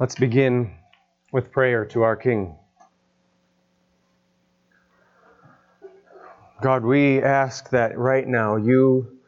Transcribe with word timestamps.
Let's 0.00 0.14
begin 0.14 0.70
with 1.30 1.52
prayer 1.52 1.84
to 1.84 2.04
our 2.04 2.16
King. 2.16 2.56
God, 6.62 6.84
we 6.84 7.22
ask 7.22 7.68
that 7.68 7.98
right 7.98 8.26
now 8.26 8.56
you 8.56 9.18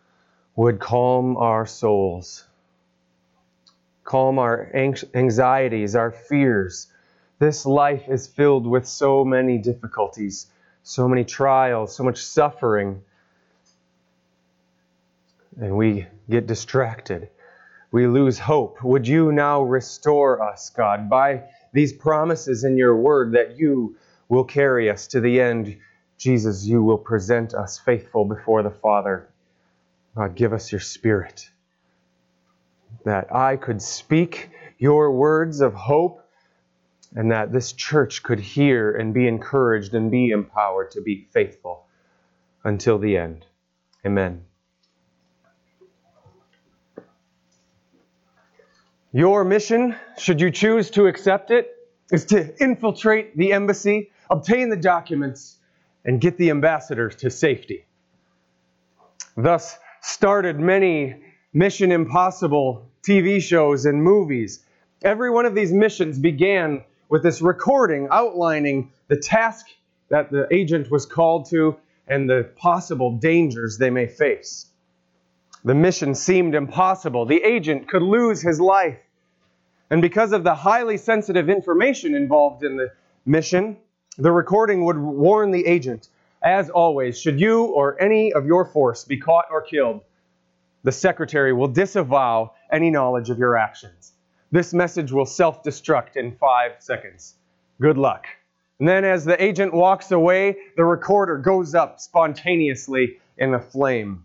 would 0.56 0.80
calm 0.80 1.37
our 1.37 1.66
souls, 1.66 2.46
calm 4.04 4.38
our 4.38 4.71
anxieties, 4.74 5.95
our 5.95 6.11
fears. 6.11 6.86
This 7.39 7.66
life 7.66 8.04
is 8.09 8.27
filled 8.27 8.66
with 8.66 8.89
so 8.89 9.27
many 9.27 9.59
difficulties, 9.59 10.46
so 10.82 11.07
many 11.07 11.25
trials, 11.27 11.95
so 11.95 12.02
much 12.02 12.25
suffering, 12.25 13.02
and 15.61 15.77
we 15.77 16.07
get 16.30 16.46
distracted 16.46 17.29
we 17.93 18.06
lose 18.06 18.38
hope. 18.38 18.82
Would 18.82 19.06
you 19.06 19.30
now 19.30 19.62
restore 19.62 20.42
us, 20.42 20.70
God, 20.70 21.09
by 21.09 21.45
these 21.72 21.92
promises 21.92 22.64
in 22.64 22.77
your 22.77 22.96
word 22.96 23.33
that 23.33 23.59
you 23.59 23.96
will 24.28 24.45
carry 24.45 24.91
us 24.91 25.06
to 25.09 25.20
the 25.20 25.41
end? 25.41 25.78
Jesus, 26.19 26.64
you 26.64 26.83
will 26.83 26.98
present 26.98 27.55
us 27.55 27.78
faithful 27.78 28.24
before 28.24 28.62
the 28.62 28.70
Father. 28.70 29.28
God, 30.16 30.34
give 30.34 30.52
us 30.52 30.73
your 30.73 30.80
spirit 30.80 31.48
that 33.05 33.34
I 33.34 33.56
could 33.56 33.83
speak 33.83 34.50
your 34.78 35.12
words 35.12 35.61
of 35.61 35.74
hope 35.74 36.20
and 37.14 37.30
that 37.30 37.52
this 37.52 37.72
church 37.72 38.22
could 38.22 38.41
hear 38.41 38.92
and 38.92 39.12
be 39.12 39.27
encouraged 39.27 39.95
and 39.95 40.11
be 40.11 40.30
empowered 40.30 40.92
to 40.92 41.02
be 41.02 41.27
faithful 41.33 41.86
until 42.64 42.98
the 42.98 43.16
end. 43.16 43.45
Amen. 44.06 44.45
Your 49.15 49.45
mission, 49.45 49.95
should 50.16 50.41
you 50.41 50.51
choose 50.51 50.89
to 50.93 51.07
accept 51.07 51.51
it, 51.51 51.69
is 52.11 52.25
to 52.27 52.57
infiltrate 52.62 53.37
the 53.37 53.53
embassy, 53.53 54.11
obtain 54.31 54.70
the 54.70 54.77
documents, 54.77 55.59
and 56.03 56.19
get 56.19 56.39
the 56.39 56.48
ambassadors 56.48 57.17
to 57.17 57.28
safety. 57.28 57.84
Thus 59.36 59.78
started 60.01 60.59
many 60.59 61.23
Mission 61.53 61.92
Impossible 61.92 62.91
TV 63.06 63.42
shows 63.42 63.84
and 63.84 64.03
movies. 64.03 64.64
Every 65.05 65.31
one 65.31 65.45
of 65.45 65.55
these 65.55 65.73
missions 65.75 66.19
began 66.19 66.83
with 67.11 67.23
this 67.23 67.42
recording 67.42 68.08
outlining 68.11 68.92
the 69.08 69.17
task 69.17 69.67
that 70.08 70.31
the 70.31 70.48
agent 70.51 70.91
was 70.91 71.05
called 71.05 71.51
to 71.51 71.77
and 72.08 72.31
the 72.31 72.51
possible 72.56 73.19
dangers 73.19 73.77
they 73.77 73.91
may 73.91 74.06
face. 74.06 74.67
The 75.64 75.75
mission 75.75 76.14
seemed 76.14 76.55
impossible. 76.55 77.27
The 77.27 77.42
agent 77.42 77.89
could 77.89 78.03
lose 78.03 78.42
his 78.42 78.61
life. 78.61 78.98
And 79.93 80.01
because 80.01 80.33
of 80.33 80.43
the 80.43 80.55
highly 80.55 80.97
sensitive 80.97 81.51
information 81.51 82.15
involved 82.15 82.65
in 82.65 82.79
the 82.79 82.93
mission, 83.27 83.77
the 84.17 84.33
recording 84.33 84.87
would 84.87 84.97
warn 84.97 85.51
the 85.51 85.67
agent, 85.67 86.09
as 86.43 86.71
always, 86.71 87.21
should 87.21 87.39
you 87.39 87.65
or 87.65 88.01
any 88.01 88.33
of 88.33 88.47
your 88.47 88.65
force 88.65 89.05
be 89.05 89.19
caught 89.19 89.45
or 89.51 89.61
killed, 89.61 90.01
the 90.83 90.93
secretary 90.93 91.53
will 91.53 91.69
disavow 91.69 92.55
any 92.73 92.89
knowledge 92.89 93.29
of 93.29 93.39
your 93.39 93.59
actions. 93.59 94.15
This 94.51 94.73
message 94.73 95.13
will 95.13 95.27
self 95.27 95.63
destruct 95.63 96.17
in 96.17 96.37
five 96.37 96.77
seconds. 96.79 97.35
Good 97.79 97.98
luck. 97.98 98.25
And 98.79 98.89
then, 98.89 99.05
as 99.05 99.27
the 99.27 99.45
agent 99.45 99.75
walks 99.75 100.11
away, 100.11 100.57
the 100.75 100.87
recorder 100.87 101.37
goes 101.37 101.75
up 101.75 102.01
spontaneously 102.01 103.19
in 103.37 103.53
a 103.53 103.61
flame. 103.61 104.25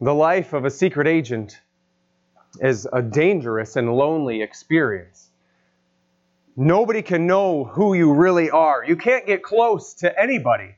The 0.00 0.14
life 0.14 0.54
of 0.54 0.64
a 0.64 0.70
secret 0.70 1.06
agent 1.06 1.60
is 2.60 2.86
a 2.92 3.02
dangerous 3.02 3.76
and 3.76 3.94
lonely 3.94 4.42
experience. 4.42 5.28
Nobody 6.56 7.02
can 7.02 7.26
know 7.26 7.64
who 7.64 7.94
you 7.94 8.14
really 8.14 8.50
are. 8.50 8.84
You 8.84 8.96
can't 8.96 9.26
get 9.26 9.42
close 9.42 9.94
to 9.94 10.20
anybody. 10.20 10.74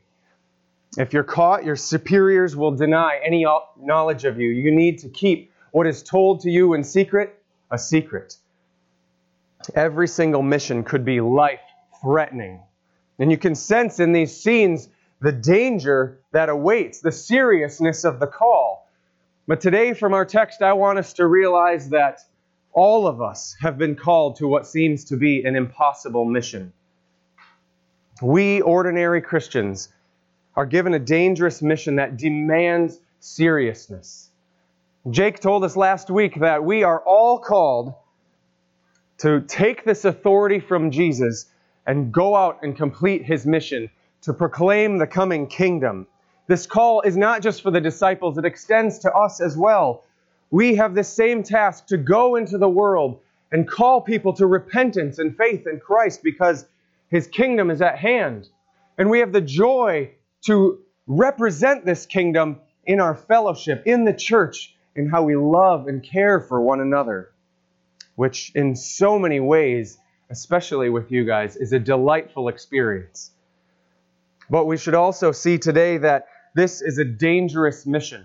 If 0.97 1.13
you're 1.13 1.25
caught, 1.25 1.65
your 1.65 1.77
superiors 1.77 2.57
will 2.57 2.73
deny 2.73 3.21
any 3.25 3.47
knowledge 3.81 4.25
of 4.25 4.41
you. 4.41 4.49
You 4.51 4.73
need 4.73 4.99
to 5.01 5.09
keep 5.09 5.53
what 5.71 5.87
is 5.87 6.03
told 6.03 6.41
to 6.41 6.51
you 6.51 6.75
in 6.75 6.83
secret 6.83 7.39
a 7.71 7.79
secret. 7.79 8.37
Every 9.75 10.09
single 10.09 10.43
mission 10.43 10.85
could 10.85 11.05
be 11.05 11.21
life 11.21 11.61
threatening. 12.01 12.61
And 13.19 13.31
you 13.31 13.37
can 13.37 13.55
sense 13.55 14.01
in 14.01 14.13
these 14.13 14.35
scenes 14.35 14.89
the 15.21 15.33
danger 15.33 16.21
that 16.33 16.49
awaits, 16.49 17.01
the 17.01 17.13
seriousness 17.13 18.05
of 18.05 18.21
the 18.21 18.27
call. 18.27 18.78
But 19.49 19.63
today, 19.63 19.95
from 19.95 20.13
our 20.13 20.27
text, 20.27 20.61
I 20.61 20.75
want 20.75 20.99
us 20.99 21.15
to 21.15 21.27
realize 21.27 21.89
that 21.89 22.21
all 22.75 23.07
of 23.07 23.23
us 23.23 23.57
have 23.63 23.79
been 23.79 23.97
called 23.97 24.37
to 24.37 24.47
what 24.47 24.67
seems 24.67 25.07
to 25.07 25.17
be 25.17 25.43
an 25.43 25.57
impossible 25.57 26.27
mission. 26.27 26.75
We, 28.21 28.61
ordinary 28.61 29.23
Christians, 29.23 29.89
are 30.55 30.67
given 30.67 30.93
a 30.93 30.99
dangerous 30.99 31.63
mission 31.63 31.97
that 31.97 32.19
demands 32.19 33.01
seriousness. 33.21 34.29
Jake 35.09 35.41
told 35.41 35.65
us 35.65 35.77
last 35.77 36.11
week 36.11 36.41
that 36.41 36.63
we 36.63 36.85
are 36.85 37.01
all 37.01 37.39
called 37.39 37.95
to 39.17 39.41
take 39.41 39.83
this 39.83 40.05
authority 40.05 40.61
from 40.61 40.91
Jesus 40.91 41.47
and 41.87 42.13
go 42.13 42.37
out 42.37 42.59
and 42.63 42.77
complete 42.77 43.25
his 43.25 43.47
mission 43.47 43.89
to 44.21 44.35
proclaim 44.35 44.99
the 44.99 45.07
coming 45.07 45.47
kingdom 45.47 46.07
this 46.49 46.67
call 46.67 47.03
is 47.03 47.17
not 47.17 47.43
just 47.43 47.63
for 47.63 47.71
the 47.71 47.81
disciples, 47.81 48.39
it 48.39 48.45
extends 48.45 49.01
to 49.01 49.13
us 49.13 49.41
as 49.41 49.57
well. 49.57 50.05
We 50.51 50.77
have 50.77 50.95
the 50.95 51.05
same 51.05 51.43
task 51.43 51.87
to 51.89 51.99
go 51.99 52.37
into 52.37 52.57
the 52.57 52.69
world 52.69 53.21
and 53.53 53.69
call 53.69 54.01
people 54.01 54.33
to 54.35 54.47
repentance 54.47 55.19
and 55.19 55.37
faith 55.37 55.67
in 55.67 55.79
Christ 55.79 56.23
because 56.23 56.67
his 57.11 57.27
kingdom 57.27 57.71
is 57.71 57.83
at 57.83 57.99
hand. 57.99 58.49
And 58.97 59.11
we 59.11 59.21
have 59.21 59.33
the 59.33 59.43
joy 59.43 60.13
to 60.47 60.79
represent 61.07 61.85
this 61.85 62.07
kingdom 62.07 62.61
in 62.87 62.99
our 62.99 63.15
fellowship, 63.15 63.83
in 63.85 64.05
the 64.05 64.15
church, 64.15 64.75
in 64.97 65.09
how 65.09 65.23
we 65.23 65.37
love 65.37 65.87
and 65.87 66.03
care 66.03 66.41
for 66.41 66.61
one 66.61 66.81
another, 66.81 67.31
which 68.17 68.53
in 68.55 68.75
so 68.75 69.19
many 69.19 69.39
ways, 69.39 69.99
especially 70.31 70.89
with 70.89 71.13
you 71.13 71.27
guys, 71.27 71.57
is 71.57 71.75
a 71.75 71.79
delightful 71.79 72.49
experience. 72.49 73.33
But 74.49 74.65
we 74.65 74.79
should 74.79 74.95
also 74.95 75.33
see 75.33 75.59
today 75.59 75.99
that 75.99 76.27
this 76.59 76.83
is 76.83 76.99
a 76.99 77.05
dangerous 77.05 77.87
mission. 77.87 78.25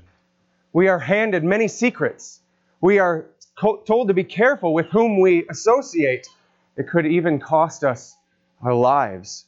We 0.73 0.87
are 0.87 0.97
handed 0.97 1.43
many 1.43 1.67
secrets. 1.67 2.41
We 2.81 2.97
are 2.97 3.27
told 3.85 4.07
to 4.07 4.15
be 4.15 4.23
careful 4.23 4.73
with 4.73 4.87
whom 4.87 5.21
we 5.21 5.45
associate. 5.51 6.27
It 6.75 6.89
could 6.89 7.05
even 7.05 7.39
cost 7.39 7.83
us 7.83 8.17
our 8.63 8.73
lives. 8.73 9.45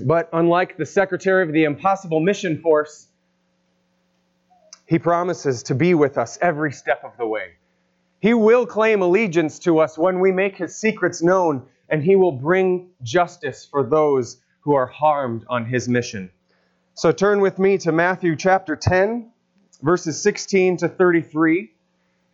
But 0.00 0.28
unlike 0.32 0.76
the 0.76 0.84
secretary 0.84 1.44
of 1.44 1.52
the 1.52 1.62
Impossible 1.62 2.18
Mission 2.18 2.60
Force, 2.60 3.06
he 4.84 4.98
promises 4.98 5.62
to 5.64 5.76
be 5.76 5.94
with 5.94 6.18
us 6.18 6.38
every 6.42 6.72
step 6.72 7.04
of 7.04 7.12
the 7.18 7.26
way. 7.26 7.52
He 8.18 8.34
will 8.34 8.66
claim 8.66 9.00
allegiance 9.00 9.60
to 9.60 9.78
us 9.78 9.96
when 9.96 10.18
we 10.18 10.32
make 10.32 10.56
his 10.56 10.74
secrets 10.74 11.22
known, 11.22 11.66
and 11.88 12.02
he 12.02 12.16
will 12.16 12.32
bring 12.32 12.90
justice 13.00 13.64
for 13.64 13.84
those 13.84 14.38
who 14.62 14.74
are 14.74 14.86
harmed 14.86 15.44
on 15.48 15.66
his 15.66 15.88
mission. 15.88 16.32
So 16.98 17.12
turn 17.12 17.40
with 17.40 17.60
me 17.60 17.78
to 17.78 17.92
Matthew 17.92 18.34
chapter 18.34 18.74
10, 18.74 19.30
verses 19.80 20.20
16 20.20 20.78
to 20.78 20.88
33, 20.88 21.70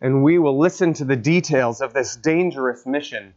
and 0.01 0.23
we 0.23 0.39
will 0.39 0.57
listen 0.57 0.91
to 0.93 1.05
the 1.05 1.15
details 1.15 1.81
of 1.81 1.93
this 1.93 2.15
dangerous 2.15 2.83
mission 2.83 3.35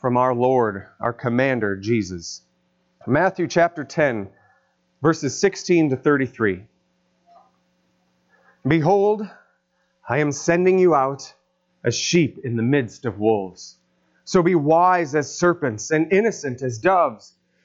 from 0.00 0.16
our 0.16 0.34
Lord, 0.34 0.88
our 0.98 1.12
commander, 1.12 1.76
Jesus. 1.76 2.42
Matthew 3.06 3.46
chapter 3.46 3.84
10, 3.84 4.30
verses 5.00 5.38
16 5.38 5.90
to 5.90 5.96
33. 5.96 6.64
Behold, 8.66 9.30
I 10.08 10.18
am 10.18 10.32
sending 10.32 10.80
you 10.80 10.92
out 10.92 11.34
as 11.84 11.96
sheep 11.96 12.40
in 12.42 12.56
the 12.56 12.64
midst 12.64 13.04
of 13.04 13.20
wolves. 13.20 13.76
So 14.24 14.42
be 14.42 14.56
wise 14.56 15.14
as 15.14 15.32
serpents 15.32 15.92
and 15.92 16.12
innocent 16.12 16.62
as 16.62 16.78
doves. 16.78 17.32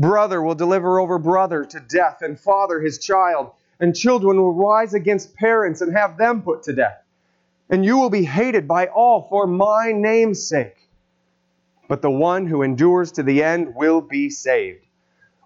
Brother 0.00 0.42
will 0.42 0.56
deliver 0.56 0.98
over 0.98 1.18
brother 1.18 1.64
to 1.66 1.80
death, 1.80 2.22
and 2.22 2.40
father 2.40 2.80
his 2.80 2.98
child, 2.98 3.52
and 3.80 3.94
children 3.94 4.38
will 4.38 4.54
rise 4.54 4.94
against 4.94 5.36
parents 5.36 5.82
and 5.82 5.92
have 5.96 6.18
them 6.18 6.42
put 6.42 6.64
to 6.64 6.72
death. 6.72 7.04
And 7.68 7.84
you 7.84 7.98
will 7.98 8.10
be 8.10 8.24
hated 8.24 8.66
by 8.66 8.86
all 8.88 9.28
for 9.28 9.46
my 9.46 9.92
name's 9.92 10.48
sake. 10.48 10.76
but 11.88 12.02
the 12.02 12.10
one 12.10 12.46
who 12.46 12.62
endures 12.62 13.12
to 13.12 13.22
the 13.24 13.42
end 13.42 13.74
will 13.74 14.00
be 14.00 14.30
saved. 14.30 14.84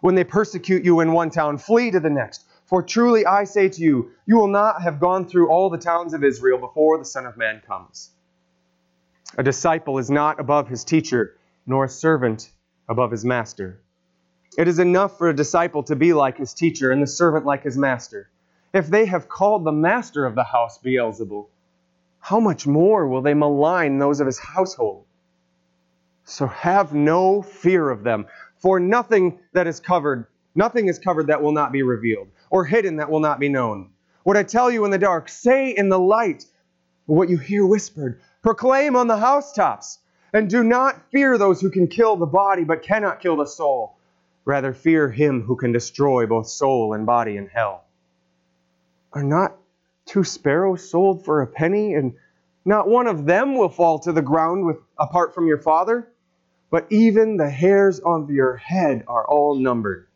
When 0.03 0.15
they 0.15 0.25
persecute 0.25 0.85
you 0.85 1.01
in 1.01 1.12
one 1.12 1.31
town, 1.31 1.59
flee 1.59 1.91
to 1.91 2.01
the 2.01 2.11
next. 2.11 2.45
For 2.67 2.83
truly 2.83 3.27
I 3.27 3.45
say 3.45 3.71
to 3.71 3.83
you, 3.83 4.11
you 4.27 4.37
will 4.37 4.49
not 4.49 4.83
have 4.83 5.01
gone 5.01 5.27
through 5.27 5.49
all 5.51 5.71
the 5.71 5.79
towns 5.79 6.15
of 6.15 6.23
Israel 6.23 6.59
before 6.59 6.99
the 6.99 7.05
Son 7.06 7.27
of 7.27 7.39
Man 7.39 7.62
comes. 7.67 8.11
A 9.39 9.43
disciple 9.43 9.99
is 9.99 10.11
not 10.11 10.39
above 10.41 10.69
his 10.69 10.85
teacher, 10.85 11.37
nor 11.67 11.87
a 11.87 11.89
servant 11.89 12.53
above 12.89 13.11
his 13.11 13.25
master. 13.25 13.81
It 14.56 14.69
is 14.69 14.79
enough 14.79 15.19
for 15.19 15.29
a 15.29 15.35
disciple 15.35 15.83
to 15.85 15.97
be 15.97 16.12
like 16.12 16.39
his 16.39 16.55
teacher 16.55 16.93
and 16.93 17.03
the 17.03 17.06
servant 17.06 17.45
like 17.45 17.65
his 17.65 17.77
master. 17.77 18.31
If 18.73 18.87
they 18.87 19.06
have 19.06 19.29
called 19.29 19.65
the 19.65 19.73
master 19.73 20.25
of 20.25 20.37
the 20.37 20.45
house 20.45 20.79
Beelzebul, 20.79 21.49
how 22.21 22.41
much 22.41 22.67
more 22.67 23.09
will 23.09 23.21
they 23.21 23.35
malign 23.35 23.99
those 23.99 24.21
of 24.21 24.27
his 24.27 24.39
household? 24.39 25.06
So 26.25 26.47
have 26.47 26.95
no 26.95 27.43
fear 27.43 27.91
of 27.91 28.05
them, 28.05 28.27
for 28.59 28.79
nothing 28.79 29.41
that 29.53 29.67
is 29.67 29.81
covered, 29.81 30.27
nothing 30.55 30.89
is 30.89 30.99
covered 30.99 31.27
that 31.27 31.43
will 31.43 31.53
not 31.53 31.73
be 31.73 31.83
revealed, 31.83 32.29
or 32.49 32.65
hidden 32.65 32.97
that 32.97 33.11
will 33.11 33.21
not 33.21 33.41
be 33.41 33.49
known. 33.49 33.91
What 34.23 34.37
I 34.37 34.43
tell 34.45 34.71
you 34.71 34.85
in 34.85 34.91
the 34.91 34.99
dark, 34.99 35.29
say 35.29 35.71
in 35.71 35.89
the 35.89 35.99
light. 35.99 36.47
What 37.06 37.29
you 37.29 37.37
hear 37.37 37.67
whispered, 37.67 38.21
proclaim 38.43 38.97
on 38.97 39.09
the 39.09 39.19
housetops. 39.19 39.99
And 40.33 40.49
do 40.49 40.65
not 40.65 41.11
fear 41.12 41.39
those 41.39 41.61
who 41.61 41.71
can 41.71 41.87
kill 41.87 42.17
the 42.17 42.27
body, 42.27 42.65
but 42.65 42.83
cannot 42.83 43.21
kill 43.21 43.37
the 43.37 43.47
soul. 43.47 43.94
Rather, 44.44 44.73
fear 44.73 45.11
him 45.11 45.43
who 45.43 45.56
can 45.56 45.73
destroy 45.73 46.26
both 46.26 46.46
soul 46.46 46.93
and 46.93 47.06
body 47.06 47.37
in 47.37 47.46
hell. 47.46 47.85
Are 49.12 49.23
not 49.23 49.56
two 50.06 50.25
sparrows 50.25 50.91
sold 50.91 51.25
for 51.25 51.41
a 51.41 51.46
penny, 51.46 51.94
and 51.94 52.14
not 52.64 52.88
one 52.88 53.06
of 53.06 53.25
them 53.25 53.56
will 53.56 53.69
fall 53.69 53.99
to 54.00 54.12
the 54.12 54.23
ground 54.23 54.67
with, 54.67 54.79
apart 54.99 55.35
from 55.35 55.46
your 55.46 55.58
Father? 55.58 56.08
But 56.70 56.87
even 56.91 57.37
the 57.37 57.49
hairs 57.49 58.00
on 58.00 58.29
your 58.29 58.56
head 58.56 59.05
are 59.06 59.26
all 59.26 59.55
numbered. 59.55 60.08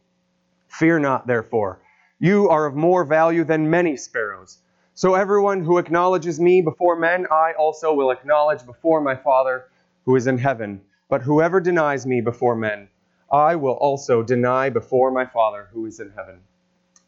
Fear 0.68 0.98
not, 0.98 1.26
therefore. 1.26 1.80
You 2.18 2.48
are 2.48 2.66
of 2.66 2.74
more 2.74 3.04
value 3.04 3.44
than 3.44 3.70
many 3.70 3.96
sparrows. 3.96 4.58
So 4.94 5.14
everyone 5.14 5.62
who 5.62 5.78
acknowledges 5.78 6.40
me 6.40 6.60
before 6.60 6.96
men, 6.96 7.26
I 7.30 7.52
also 7.56 7.94
will 7.94 8.10
acknowledge 8.10 8.66
before 8.66 9.00
my 9.00 9.14
Father 9.14 9.66
who 10.04 10.16
is 10.16 10.26
in 10.26 10.38
heaven. 10.38 10.80
But 11.08 11.22
whoever 11.22 11.60
denies 11.60 12.04
me 12.04 12.20
before 12.20 12.56
men, 12.56 12.88
I 13.30 13.56
will 13.56 13.74
also 13.74 14.22
deny 14.22 14.70
before 14.70 15.10
my 15.10 15.26
Father 15.26 15.68
who 15.72 15.86
is 15.86 16.00
in 16.00 16.10
heaven. 16.10 16.40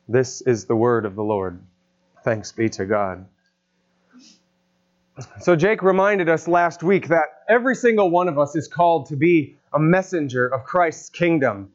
This 0.08 0.40
is 0.42 0.66
the 0.66 0.76
word 0.76 1.06
of 1.06 1.14
the 1.14 1.24
Lord. 1.24 1.60
Thanks 2.24 2.52
be 2.52 2.68
to 2.70 2.84
God. 2.84 3.26
So, 5.40 5.54
Jake 5.54 5.82
reminded 5.82 6.28
us 6.28 6.48
last 6.48 6.82
week 6.82 7.08
that 7.08 7.42
every 7.48 7.74
single 7.74 8.10
one 8.10 8.28
of 8.28 8.38
us 8.38 8.56
is 8.56 8.68
called 8.68 9.06
to 9.06 9.16
be 9.16 9.56
a 9.72 9.78
messenger 9.78 10.46
of 10.46 10.64
Christ's 10.64 11.10
kingdom. 11.10 11.70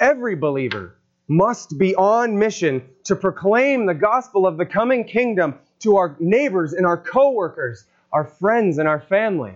Every 0.00 0.36
believer 0.36 0.96
must 1.28 1.76
be 1.78 1.94
on 1.96 2.38
mission 2.38 2.82
to 3.04 3.16
proclaim 3.16 3.86
the 3.86 3.94
gospel 3.94 4.46
of 4.46 4.56
the 4.56 4.66
coming 4.66 5.04
kingdom 5.04 5.58
to 5.80 5.96
our 5.96 6.16
neighbors 6.18 6.72
and 6.72 6.86
our 6.86 6.96
coworkers, 6.96 7.84
our 8.12 8.24
friends 8.24 8.78
and 8.78 8.88
our 8.88 9.00
family. 9.00 9.54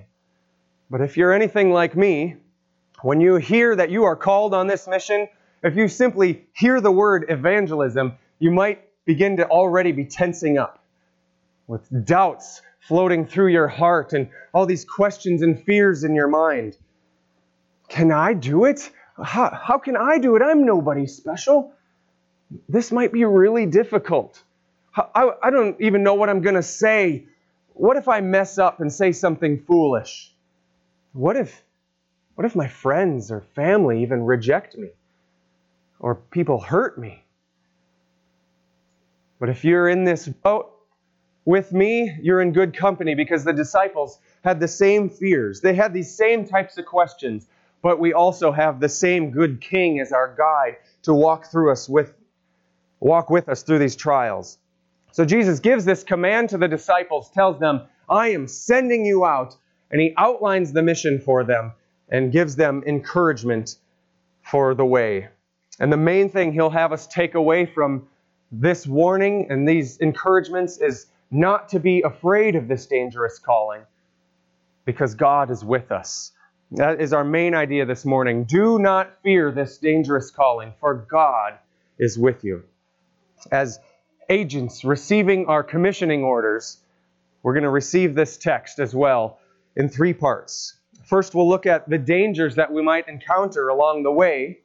But 0.91 1.01
if 1.01 1.17
you're 1.17 1.33
anything 1.33 1.71
like 1.73 1.97
me, 1.97 2.37
when 3.03 3.21
you 3.21 3.37
hear 3.37 3.77
that 3.77 3.91
you 3.91 4.05
are 4.05 4.17
called 4.17 4.55
on 4.55 4.67
this 4.67 4.87
mission, 4.87 5.29
if 5.63 5.77
you 5.77 5.89
simply 5.89 6.47
hear 6.55 6.81
the 6.81 6.91
word 6.91 7.27
evangelism, 7.29 8.15
you 8.39 8.51
might 8.51 8.83
begin 9.05 9.37
to 9.39 9.47
already 9.47 9.93
be 9.93 10.05
tensing 10.05 10.59
up 10.59 10.85
with 11.67 11.89
doubts 12.05 12.63
floating 12.81 13.27
through 13.27 13.49
your 13.49 13.69
heart 13.69 14.13
and 14.13 14.29
all 14.53 14.67
these 14.67 14.85
questions 14.85 15.43
and 15.43 15.63
fears 15.65 16.05
in 16.05 16.15
your 16.15 16.29
mind. 16.29 16.77
Can 17.89 18.11
I 18.11 18.33
do 18.33 18.65
it? 18.65 18.91
How, 19.23 19.51
how 19.51 19.79
can 19.79 19.97
I 19.97 20.19
do 20.19 20.37
it? 20.37 20.43
I'm 20.43 20.65
nobody 20.65 21.07
special. 21.07 21.73
This 22.69 22.91
might 22.91 23.13
be 23.13 23.25
really 23.25 23.67
difficult. 23.67 24.43
I, 24.97 25.31
I 25.43 25.51
don't 25.51 25.81
even 25.81 26.03
know 26.03 26.15
what 26.15 26.29
I'm 26.29 26.41
going 26.41 26.57
to 26.57 26.63
say. 26.63 27.27
What 27.75 27.97
if 27.97 28.09
I 28.09 28.21
mess 28.21 28.59
up 28.59 28.81
and 28.81 28.93
say 28.93 29.13
something 29.13 29.63
foolish? 29.67 30.33
What 31.13 31.37
if, 31.37 31.63
what 32.41 32.47
if 32.47 32.57
my 32.57 32.69
friends 32.69 33.31
or 33.31 33.43
family 33.43 34.01
even 34.01 34.25
reject 34.25 34.75
me? 34.75 34.89
Or 35.99 36.15
people 36.15 36.59
hurt 36.59 36.99
me? 36.99 37.23
But 39.39 39.51
if 39.51 39.63
you're 39.63 39.91
in 39.91 40.05
this 40.05 40.27
boat 40.27 40.73
with 41.45 41.71
me, 41.71 42.17
you're 42.23 42.41
in 42.41 42.53
good 42.53 42.75
company 42.75 43.15
because 43.15 43.45
the 43.45 43.53
disciples 43.53 44.19
had 44.43 44.59
the 44.59 44.69
same 44.69 45.11
fears. 45.11 45.61
They 45.61 45.75
had 45.75 45.93
these 45.93 46.17
same 46.17 46.47
types 46.47 46.79
of 46.79 46.87
questions, 46.87 47.47
but 47.83 48.01
we 48.01 48.15
also 48.15 48.53
have 48.53 48.81
the 48.81 48.89
same 48.89 49.33
good 49.33 49.61
king 49.61 50.01
as 50.01 50.11
our 50.11 50.35
guide 50.35 50.79
to 51.03 51.13
walk 51.13 51.51
through 51.53 51.71
us 51.71 51.91
with 51.91 52.15
walk 53.01 53.29
with 53.29 53.51
us 53.51 53.65
through 53.65 53.81
these 53.81 53.97
trials. 53.97 54.57
So 55.13 55.27
Jesus 55.27 55.61
gives 55.61 55.85
this 55.85 56.03
command 56.05 56.49
to 56.49 56.57
the 56.57 56.69
disciples, 56.69 57.31
tells 57.33 57.61
them, 57.61 57.83
"I 58.09 58.29
am 58.29 58.49
sending 58.49 59.05
you 59.05 59.27
out," 59.27 59.59
and 59.91 60.01
he 60.01 60.15
outlines 60.17 60.73
the 60.73 60.83
mission 60.83 61.19
for 61.19 61.45
them 61.45 61.73
and 62.11 62.33
gives 62.33 62.57
them 62.57 62.83
encouragement 62.87 63.77
for 64.43 64.75
the 64.75 64.85
way. 64.85 65.29
And 65.79 65.93
the 65.93 65.97
main 65.97 66.29
thing 66.29 66.53
he'll 66.53 66.71
have 66.71 66.93
us 66.93 67.07
take 67.07 67.35
away 67.35 67.67
from 67.67 68.09
this 68.53 68.87
warning 68.87 69.47
and 69.51 69.67
these 69.67 69.99
encouragements 69.99 70.79
is 70.79 71.07
not 71.31 71.69
to 71.71 71.79
be 71.79 72.03
afraid 72.03 72.57
of 72.57 72.69
this 72.69 72.87
dangerous 72.87 73.39
calling 73.39 73.83
because 74.85 75.15
God 75.15 75.51
is 75.51 75.65
with 75.65 75.93
us. 75.93 76.33
That 76.73 77.01
is 77.01 77.13
our 77.13 77.25
main 77.25 77.55
idea 77.55 77.87
this 77.87 78.05
morning. 78.05 78.45
Do 78.45 78.79
not 78.79 79.23
fear 79.23 79.51
this 79.51 79.79
dangerous 79.79 80.31
calling, 80.31 80.73
for 80.81 80.95
God 80.95 81.55
is 81.99 82.19
with 82.19 82.45
you. 82.45 82.65
As 83.51 83.79
agents 84.29 84.85
receiving 84.85 85.47
our 85.47 85.63
commissioning 85.63 86.23
orders, 86.23 86.79
we're 87.43 87.55
going 87.55 87.65
to 87.65 87.71
receive 87.71 88.15
this 88.15 88.37
text 88.37 88.79
as 88.79 88.95
well 88.95 89.39
in 89.77 89.89
three 89.89 90.13
parts. 90.13 90.75
First, 91.05 91.35
we'll 91.35 91.49
look 91.49 91.67
at 91.67 91.89
the 91.89 91.99
dangers 91.99 92.57
that 92.57 92.73
we 92.73 92.83
might 92.83 93.09
encounter 93.09 93.69
along 93.69 94.03
the 94.03 94.13
way 94.13 94.61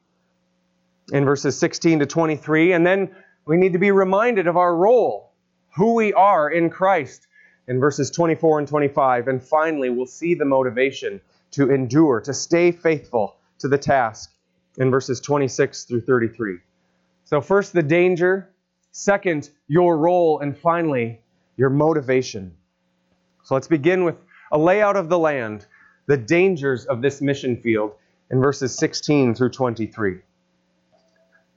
in 1.12 1.24
verses 1.24 1.58
16 1.58 2.00
to 2.00 2.06
23, 2.06 2.72
and 2.72 2.86
then 2.86 3.14
we 3.46 3.56
need 3.56 3.72
to 3.72 3.78
be 3.78 3.90
reminded 3.90 4.46
of 4.46 4.56
our 4.56 4.74
role, 4.74 5.32
who 5.76 5.94
we 5.94 6.12
are 6.12 6.50
in 6.50 6.68
Christ 6.68 7.26
in 7.68 7.80
verses 7.80 8.10
24 8.10 8.60
and 8.60 8.68
25. 8.68 9.28
And 9.28 9.42
finally, 9.42 9.90
we'll 9.90 10.06
see 10.06 10.34
the 10.34 10.44
motivation 10.44 11.20
to 11.52 11.72
endure, 11.72 12.20
to 12.22 12.34
stay 12.34 12.72
faithful 12.72 13.36
to 13.58 13.68
the 13.68 13.78
task 13.78 14.32
in 14.78 14.90
verses 14.90 15.20
26 15.20 15.84
through 15.84 16.02
33. 16.02 16.58
So, 17.24 17.40
first, 17.40 17.72
the 17.72 17.82
danger. 17.82 18.50
Second, 18.92 19.50
your 19.68 19.98
role. 19.98 20.40
And 20.40 20.56
finally, 20.56 21.20
your 21.56 21.70
motivation. 21.70 22.56
So, 23.44 23.54
let's 23.54 23.68
begin 23.68 24.04
with 24.04 24.16
a 24.52 24.58
layout 24.58 24.96
of 24.96 25.08
the 25.08 25.18
land, 25.18 25.66
the 26.06 26.16
dangers 26.16 26.86
of 26.86 27.02
this 27.02 27.20
mission 27.20 27.56
field 27.56 27.92
in 28.30 28.40
verses 28.40 28.76
16 28.76 29.34
through 29.34 29.50
23. 29.50 30.20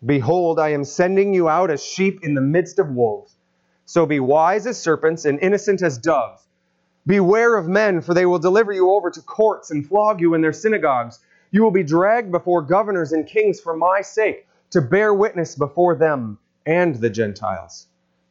Behold, 0.05 0.59
I 0.59 0.69
am 0.69 0.83
sending 0.83 1.33
you 1.33 1.49
out 1.49 1.69
as 1.69 1.83
sheep 1.83 2.19
in 2.23 2.33
the 2.33 2.41
midst 2.41 2.79
of 2.79 2.89
wolves. 2.89 3.35
So 3.85 4.05
be 4.05 4.19
wise 4.19 4.65
as 4.65 4.79
serpents 4.79 5.25
and 5.25 5.39
innocent 5.39 5.81
as 5.81 5.97
doves. 5.97 6.43
Beware 7.05 7.57
of 7.57 7.67
men, 7.67 8.01
for 8.01 8.13
they 8.13 8.25
will 8.25 8.39
deliver 8.39 8.71
you 8.71 8.91
over 8.91 9.09
to 9.09 9.21
courts 9.21 9.71
and 9.71 9.85
flog 9.85 10.21
you 10.21 10.35
in 10.35 10.41
their 10.41 10.53
synagogues. 10.53 11.19
You 11.51 11.63
will 11.63 11.71
be 11.71 11.83
dragged 11.83 12.31
before 12.31 12.61
governors 12.61 13.11
and 13.11 13.27
kings 13.27 13.59
for 13.59 13.75
my 13.75 14.01
sake, 14.01 14.47
to 14.71 14.81
bear 14.81 15.13
witness 15.13 15.55
before 15.55 15.95
them 15.95 16.37
and 16.65 16.95
the 16.95 17.09
Gentiles. 17.09 17.87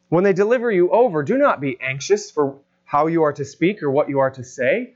When 0.07 0.23
they 0.23 0.33
deliver 0.33 0.71
you 0.71 0.89
over, 0.91 1.23
do 1.23 1.37
not 1.37 1.59
be 1.59 1.77
anxious 1.81 2.31
for 2.31 2.57
how 2.85 3.07
you 3.07 3.23
are 3.23 3.33
to 3.33 3.45
speak 3.45 3.83
or 3.83 3.91
what 3.91 4.09
you 4.09 4.19
are 4.19 4.31
to 4.31 4.43
say, 4.43 4.95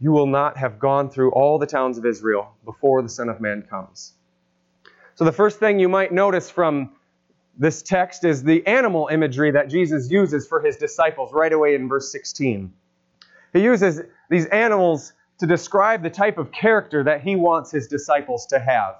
you 0.00 0.12
will 0.12 0.26
not 0.26 0.56
have 0.56 0.78
gone 0.78 1.10
through 1.10 1.32
all 1.32 1.58
the 1.58 1.66
towns 1.66 1.98
of 1.98 2.06
Israel 2.06 2.54
before 2.64 3.02
the 3.02 3.08
Son 3.08 3.28
of 3.28 3.40
Man 3.40 3.62
comes. 3.62 4.14
So, 5.14 5.24
the 5.24 5.32
first 5.32 5.58
thing 5.58 5.80
you 5.80 5.88
might 5.88 6.12
notice 6.12 6.48
from 6.48 6.92
this 7.58 7.82
text 7.82 8.24
is 8.24 8.44
the 8.44 8.64
animal 8.66 9.08
imagery 9.10 9.50
that 9.50 9.68
Jesus 9.68 10.10
uses 10.10 10.46
for 10.46 10.60
his 10.60 10.76
disciples 10.76 11.32
right 11.32 11.52
away 11.52 11.74
in 11.74 11.88
verse 11.88 12.12
16. 12.12 12.72
He 13.52 13.60
uses 13.60 14.00
these 14.30 14.46
animals 14.46 15.12
to 15.38 15.46
describe 15.46 16.02
the 16.02 16.10
type 16.10 16.38
of 16.38 16.52
character 16.52 17.02
that 17.04 17.22
he 17.22 17.34
wants 17.34 17.70
his 17.72 17.88
disciples 17.88 18.46
to 18.46 18.60
have. 18.60 18.96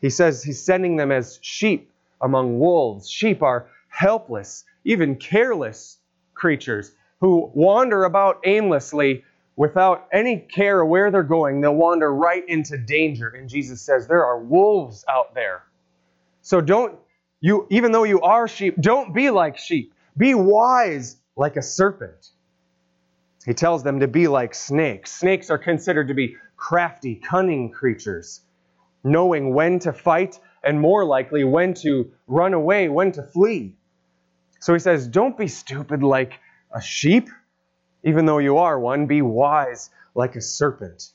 He 0.00 0.10
says 0.10 0.42
he's 0.42 0.60
sending 0.60 0.96
them 0.96 1.10
as 1.10 1.40
sheep 1.42 1.90
among 2.20 2.58
wolves. 2.58 3.10
Sheep 3.10 3.42
are 3.42 3.68
helpless, 3.88 4.64
even 4.84 5.16
careless 5.16 5.98
creatures 6.34 6.92
who 7.20 7.50
wander 7.54 8.04
about 8.04 8.40
aimlessly 8.44 9.24
without 9.62 10.08
any 10.12 10.38
care 10.38 10.80
of 10.80 10.88
where 10.88 11.12
they're 11.12 11.22
going. 11.22 11.60
They'll 11.60 11.72
wander 11.76 12.12
right 12.12 12.42
into 12.48 12.76
danger. 12.76 13.28
And 13.28 13.48
Jesus 13.48 13.80
says 13.80 14.08
there 14.08 14.24
are 14.24 14.40
wolves 14.40 15.04
out 15.08 15.36
there. 15.36 15.62
So 16.40 16.60
don't 16.60 16.98
you 17.40 17.68
even 17.70 17.92
though 17.92 18.02
you 18.02 18.20
are 18.22 18.48
sheep, 18.48 18.74
don't 18.80 19.14
be 19.14 19.30
like 19.30 19.56
sheep. 19.58 19.94
Be 20.16 20.34
wise 20.34 21.16
like 21.36 21.56
a 21.56 21.62
serpent. 21.62 22.30
He 23.46 23.54
tells 23.54 23.84
them 23.84 24.00
to 24.00 24.08
be 24.08 24.26
like 24.26 24.52
snakes. 24.52 25.12
Snakes 25.12 25.48
are 25.48 25.58
considered 25.58 26.08
to 26.08 26.14
be 26.14 26.34
crafty, 26.56 27.14
cunning 27.14 27.70
creatures, 27.70 28.40
knowing 29.04 29.54
when 29.54 29.78
to 29.78 29.92
fight 29.92 30.40
and 30.64 30.80
more 30.80 31.04
likely 31.04 31.44
when 31.44 31.74
to 31.74 32.10
run 32.26 32.52
away, 32.52 32.88
when 32.88 33.12
to 33.12 33.22
flee. 33.22 33.76
So 34.58 34.72
he 34.72 34.80
says, 34.80 35.06
Don't 35.06 35.38
be 35.38 35.46
stupid 35.46 36.02
like 36.02 36.40
a 36.74 36.82
sheep, 36.82 37.28
even 38.04 38.26
though 38.26 38.38
you 38.38 38.58
are 38.58 38.78
one. 38.78 39.06
Be 39.06 39.22
wise 39.22 39.90
like 40.14 40.36
a 40.36 40.40
serpent. 40.40 41.10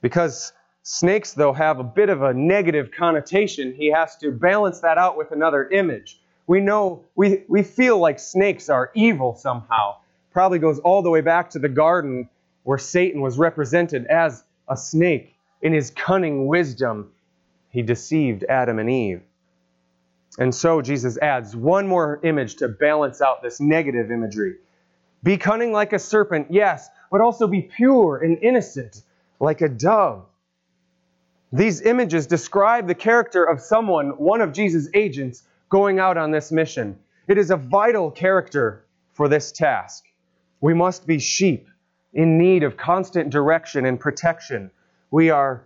Because 0.00 0.52
snakes, 0.82 1.32
though, 1.32 1.52
have 1.52 1.78
a 1.78 1.84
bit 1.84 2.08
of 2.08 2.22
a 2.22 2.34
negative 2.34 2.90
connotation, 2.90 3.74
he 3.74 3.90
has 3.92 4.16
to 4.18 4.30
balance 4.30 4.80
that 4.80 4.98
out 4.98 5.16
with 5.16 5.30
another 5.30 5.68
image. 5.68 6.20
We 6.46 6.60
know, 6.60 7.04
we, 7.14 7.44
we 7.48 7.62
feel 7.62 7.98
like 7.98 8.18
snakes 8.18 8.68
are 8.68 8.90
evil 8.94 9.36
somehow. 9.36 9.96
Probably 10.32 10.58
goes 10.58 10.78
all 10.80 11.02
the 11.02 11.10
way 11.10 11.20
back 11.20 11.50
to 11.50 11.58
the 11.58 11.68
garden 11.68 12.28
where 12.64 12.78
Satan 12.78 13.20
was 13.20 13.38
represented 13.38 14.06
as 14.06 14.44
a 14.68 14.76
snake. 14.76 15.36
In 15.62 15.72
his 15.72 15.90
cunning 15.90 16.46
wisdom, 16.46 17.12
he 17.70 17.82
deceived 17.82 18.44
Adam 18.48 18.78
and 18.78 18.90
Eve. 18.90 19.22
And 20.38 20.54
so 20.54 20.80
Jesus 20.80 21.18
adds 21.18 21.54
one 21.54 21.86
more 21.86 22.18
image 22.22 22.56
to 22.56 22.68
balance 22.68 23.20
out 23.20 23.42
this 23.42 23.60
negative 23.60 24.10
imagery. 24.10 24.56
Be 25.22 25.36
cunning 25.36 25.72
like 25.72 25.92
a 25.92 25.98
serpent, 25.98 26.48
yes, 26.50 26.88
but 27.10 27.20
also 27.20 27.46
be 27.46 27.62
pure 27.62 28.18
and 28.18 28.38
innocent 28.42 29.02
like 29.38 29.60
a 29.60 29.68
dove. 29.68 30.26
These 31.52 31.82
images 31.82 32.26
describe 32.26 32.86
the 32.86 32.94
character 32.94 33.44
of 33.44 33.60
someone, 33.60 34.10
one 34.10 34.40
of 34.40 34.52
Jesus' 34.52 34.88
agents, 34.94 35.42
going 35.68 35.98
out 35.98 36.16
on 36.16 36.30
this 36.30 36.50
mission. 36.50 36.98
It 37.28 37.38
is 37.38 37.50
a 37.50 37.56
vital 37.56 38.10
character 38.10 38.84
for 39.12 39.28
this 39.28 39.52
task. 39.52 40.04
We 40.60 40.74
must 40.74 41.06
be 41.06 41.18
sheep 41.18 41.68
in 42.14 42.38
need 42.38 42.62
of 42.62 42.76
constant 42.76 43.30
direction 43.30 43.84
and 43.84 44.00
protection. 44.00 44.70
We 45.10 45.30
are, 45.30 45.64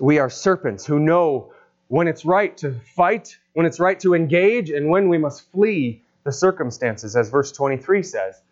we 0.00 0.18
are 0.18 0.30
serpents 0.30 0.84
who 0.84 0.98
know 0.98 1.52
when 1.88 2.08
it's 2.08 2.24
right 2.24 2.56
to 2.58 2.72
fight, 2.96 3.36
when 3.52 3.66
it's 3.66 3.78
right 3.78 3.98
to 4.00 4.14
engage, 4.14 4.70
and 4.70 4.88
when 4.88 5.08
we 5.08 5.18
must 5.18 5.50
flee 5.52 6.02
the 6.26 6.32
circumstances, 6.32 7.16
as 7.16 7.30
verse 7.30 7.52
23 7.52 8.02
says. 8.02 8.42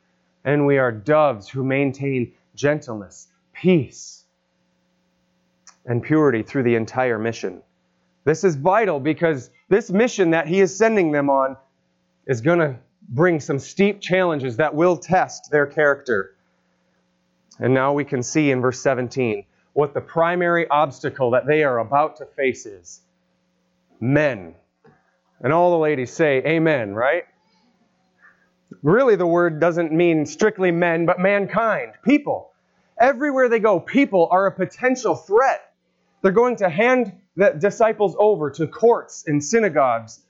And 0.44 0.64
we 0.64 0.78
are 0.78 0.92
doves 0.92 1.48
who 1.48 1.64
maintain 1.64 2.32
gentleness, 2.54 3.28
peace, 3.52 4.24
and 5.84 6.02
purity 6.02 6.42
through 6.42 6.62
the 6.62 6.76
entire 6.76 7.18
mission. 7.18 7.62
This 8.24 8.44
is 8.44 8.56
vital 8.56 9.00
because 9.00 9.50
this 9.68 9.90
mission 9.90 10.30
that 10.30 10.46
he 10.46 10.60
is 10.60 10.74
sending 10.74 11.12
them 11.12 11.28
on 11.28 11.56
is 12.26 12.40
going 12.40 12.60
to 12.60 12.76
bring 13.08 13.40
some 13.40 13.58
steep 13.58 14.00
challenges 14.00 14.56
that 14.56 14.74
will 14.74 14.96
test 14.96 15.50
their 15.50 15.66
character. 15.66 16.36
And 17.58 17.74
now 17.74 17.92
we 17.92 18.04
can 18.04 18.22
see 18.22 18.50
in 18.50 18.60
verse 18.60 18.80
17 18.80 19.44
what 19.72 19.92
the 19.92 20.00
primary 20.00 20.68
obstacle 20.68 21.32
that 21.32 21.46
they 21.46 21.64
are 21.64 21.80
about 21.80 22.16
to 22.16 22.26
face 22.26 22.64
is 22.64 23.00
men. 24.00 24.54
And 25.40 25.52
all 25.52 25.72
the 25.72 25.78
ladies 25.78 26.12
say, 26.12 26.38
Amen, 26.46 26.94
right? 26.94 27.24
Really, 28.84 29.16
the 29.16 29.26
word 29.26 29.60
doesn't 29.60 29.92
mean 29.92 30.26
strictly 30.26 30.70
men, 30.70 31.06
but 31.06 31.18
mankind, 31.18 31.94
people. 32.04 32.52
Everywhere 33.00 33.48
they 33.48 33.58
go, 33.58 33.80
people 33.80 34.28
are 34.30 34.44
a 34.44 34.52
potential 34.52 35.16
threat. 35.16 35.72
They're 36.20 36.32
going 36.32 36.56
to 36.56 36.68
hand 36.68 37.14
the 37.34 37.52
disciples 37.58 38.14
over 38.18 38.50
to 38.50 38.66
courts 38.66 39.24
and 39.26 39.42
synagogues, 39.42 40.20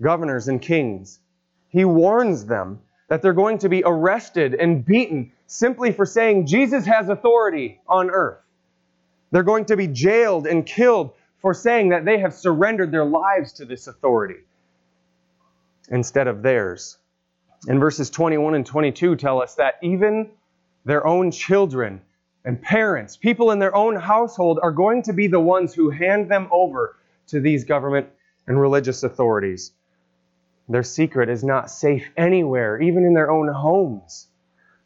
governors 0.00 0.48
and 0.48 0.60
kings. 0.60 1.20
He 1.68 1.84
warns 1.84 2.46
them 2.46 2.80
that 3.08 3.20
they're 3.20 3.34
going 3.34 3.58
to 3.58 3.68
be 3.68 3.82
arrested 3.84 4.54
and 4.54 4.82
beaten 4.82 5.30
simply 5.46 5.92
for 5.92 6.06
saying 6.06 6.46
Jesus 6.46 6.86
has 6.86 7.10
authority 7.10 7.78
on 7.86 8.08
earth. 8.08 8.40
They're 9.32 9.42
going 9.42 9.66
to 9.66 9.76
be 9.76 9.88
jailed 9.88 10.46
and 10.46 10.64
killed 10.64 11.12
for 11.42 11.52
saying 11.52 11.90
that 11.90 12.06
they 12.06 12.20
have 12.20 12.32
surrendered 12.32 12.90
their 12.90 13.04
lives 13.04 13.52
to 13.54 13.66
this 13.66 13.86
authority 13.86 14.40
instead 15.90 16.26
of 16.26 16.42
theirs. 16.42 16.96
And 17.66 17.80
verses 17.80 18.10
21 18.10 18.54
and 18.54 18.66
22 18.66 19.16
tell 19.16 19.40
us 19.40 19.54
that 19.54 19.78
even 19.82 20.30
their 20.84 21.06
own 21.06 21.30
children 21.30 22.02
and 22.44 22.60
parents, 22.60 23.16
people 23.16 23.50
in 23.52 23.58
their 23.58 23.74
own 23.74 23.96
household, 23.96 24.58
are 24.62 24.72
going 24.72 25.02
to 25.02 25.14
be 25.14 25.28
the 25.28 25.40
ones 25.40 25.72
who 25.72 25.88
hand 25.88 26.30
them 26.30 26.48
over 26.52 26.96
to 27.28 27.40
these 27.40 27.64
government 27.64 28.08
and 28.46 28.60
religious 28.60 29.02
authorities. 29.02 29.72
Their 30.68 30.82
secret 30.82 31.30
is 31.30 31.42
not 31.42 31.70
safe 31.70 32.06
anywhere, 32.16 32.80
even 32.80 33.04
in 33.04 33.14
their 33.14 33.30
own 33.30 33.48
homes. 33.48 34.28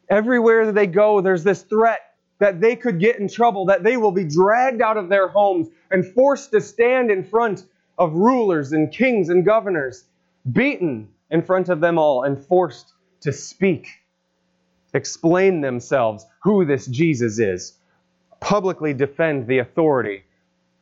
Everywhere 0.09 0.65
that 0.65 0.75
they 0.75 0.87
go, 0.87 1.19
there's 1.19 1.43
this 1.43 1.63
threat 1.63 1.99
that 2.39 2.61
they 2.61 2.77
could 2.77 2.99
get 2.99 3.19
in 3.19 3.27
trouble, 3.27 3.65
that 3.65 3.83
they 3.83 3.97
will 3.97 4.11
be 4.13 4.23
dragged 4.23 4.81
out 4.81 4.95
of 4.95 5.09
their 5.09 5.27
homes 5.27 5.67
and 5.91 6.05
forced 6.13 6.51
to 6.51 6.61
stand 6.61 7.11
in 7.11 7.23
front 7.25 7.65
of 7.97 8.13
rulers 8.13 8.71
and 8.71 8.93
kings 8.93 9.27
and 9.27 9.43
governors, 9.43 10.05
beaten 10.49 11.09
in 11.31 11.41
front 11.41 11.69
of 11.69 11.81
them 11.81 11.97
all, 11.97 12.23
and 12.23 12.43
forced 12.45 12.93
to 13.21 13.31
speak, 13.31 13.87
explain 14.93 15.61
themselves 15.61 16.25
who 16.43 16.65
this 16.65 16.85
Jesus 16.87 17.39
is, 17.39 17.77
publicly 18.39 18.93
defend 18.93 19.47
the 19.47 19.59
authority 19.59 20.23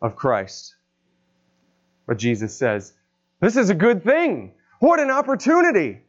of 0.02 0.16
Christ. 0.16 0.76
But 2.06 2.18
Jesus 2.18 2.56
says, 2.56 2.94
This 3.42 3.58
is 3.58 3.70
a 3.70 3.76
good 3.76 4.04
thing. 4.04 4.54
What 4.80 5.00
an 5.00 5.10
opportunity. 5.10 6.02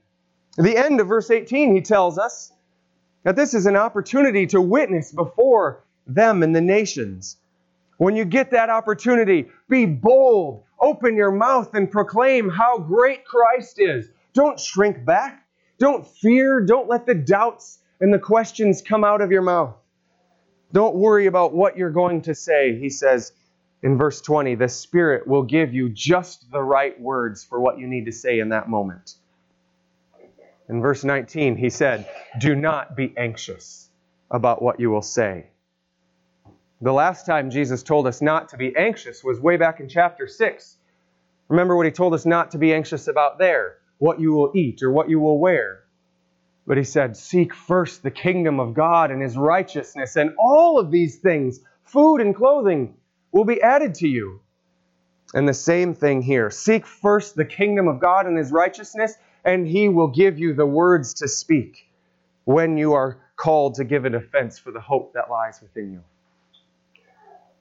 The 0.56 0.76
end 0.76 1.00
of 1.00 1.08
verse 1.08 1.30
18, 1.30 1.74
he 1.74 1.80
tells 1.80 2.18
us, 2.18 2.52
that 3.24 3.36
this 3.36 3.54
is 3.54 3.66
an 3.66 3.76
opportunity 3.76 4.46
to 4.46 4.60
witness 4.60 5.12
before 5.12 5.84
them 6.06 6.42
and 6.42 6.54
the 6.54 6.60
nations. 6.60 7.36
When 7.98 8.16
you 8.16 8.24
get 8.24 8.52
that 8.52 8.70
opportunity, 8.70 9.50
be 9.68 9.84
bold, 9.84 10.64
open 10.80 11.16
your 11.16 11.32
mouth, 11.32 11.74
and 11.74 11.90
proclaim 11.90 12.48
how 12.48 12.78
great 12.78 13.24
Christ 13.24 13.80
is. 13.80 14.08
Don't 14.38 14.60
shrink 14.60 15.04
back, 15.04 15.48
don't 15.80 16.06
fear, 16.06 16.60
don't 16.60 16.88
let 16.88 17.06
the 17.06 17.14
doubts 17.16 17.80
and 18.00 18.14
the 18.14 18.20
questions 18.20 18.82
come 18.82 19.02
out 19.02 19.20
of 19.20 19.32
your 19.32 19.42
mouth. 19.42 19.74
Don't 20.72 20.94
worry 20.94 21.26
about 21.26 21.52
what 21.52 21.76
you're 21.76 21.90
going 21.90 22.22
to 22.22 22.36
say. 22.36 22.78
He 22.78 22.88
says 22.88 23.32
in 23.82 23.98
verse 23.98 24.20
20, 24.20 24.54
the 24.54 24.68
Spirit 24.68 25.26
will 25.26 25.42
give 25.42 25.74
you 25.74 25.88
just 25.88 26.52
the 26.52 26.62
right 26.62 27.00
words 27.00 27.42
for 27.42 27.58
what 27.58 27.80
you 27.80 27.88
need 27.88 28.04
to 28.04 28.12
say 28.12 28.38
in 28.38 28.50
that 28.50 28.68
moment. 28.68 29.16
In 30.68 30.80
verse 30.80 31.02
19, 31.02 31.56
he 31.56 31.68
said, 31.68 32.08
Do 32.38 32.54
not 32.54 32.94
be 32.94 33.12
anxious 33.16 33.90
about 34.30 34.62
what 34.62 34.78
you 34.78 34.88
will 34.88 35.02
say. 35.02 35.48
The 36.80 36.92
last 36.92 37.26
time 37.26 37.50
Jesus 37.50 37.82
told 37.82 38.06
us 38.06 38.22
not 38.22 38.50
to 38.50 38.56
be 38.56 38.72
anxious 38.76 39.24
was 39.24 39.40
way 39.40 39.56
back 39.56 39.80
in 39.80 39.88
chapter 39.88 40.28
6. 40.28 40.76
Remember 41.48 41.76
what 41.76 41.86
he 41.86 41.90
told 41.90 42.14
us 42.14 42.24
not 42.24 42.52
to 42.52 42.58
be 42.58 42.72
anxious 42.72 43.08
about 43.08 43.38
there 43.40 43.78
what 43.98 44.20
you 44.20 44.32
will 44.32 44.52
eat 44.54 44.82
or 44.82 44.90
what 44.90 45.08
you 45.08 45.20
will 45.20 45.38
wear. 45.38 45.84
But 46.66 46.76
he 46.76 46.84
said, 46.84 47.16
Seek 47.16 47.54
first 47.54 48.02
the 48.02 48.10
kingdom 48.10 48.60
of 48.60 48.74
God 48.74 49.10
and 49.10 49.22
his 49.22 49.36
righteousness, 49.36 50.16
and 50.16 50.34
all 50.38 50.78
of 50.78 50.90
these 50.90 51.16
things, 51.16 51.60
food 51.84 52.18
and 52.20 52.34
clothing, 52.34 52.94
will 53.32 53.44
be 53.44 53.62
added 53.62 53.94
to 53.96 54.08
you. 54.08 54.40
And 55.34 55.46
the 55.46 55.54
same 55.54 55.94
thing 55.94 56.22
here 56.22 56.50
seek 56.50 56.86
first 56.86 57.34
the 57.34 57.44
kingdom 57.44 57.88
of 57.88 58.00
God 58.00 58.26
and 58.26 58.36
his 58.36 58.50
righteousness, 58.50 59.14
and 59.44 59.66
he 59.66 59.88
will 59.88 60.08
give 60.08 60.38
you 60.38 60.54
the 60.54 60.66
words 60.66 61.14
to 61.14 61.28
speak 61.28 61.88
when 62.44 62.76
you 62.76 62.94
are 62.94 63.18
called 63.36 63.74
to 63.76 63.84
give 63.84 64.04
a 64.04 64.10
defense 64.10 64.58
for 64.58 64.70
the 64.70 64.80
hope 64.80 65.12
that 65.14 65.30
lies 65.30 65.60
within 65.60 65.92
you. 65.92 66.02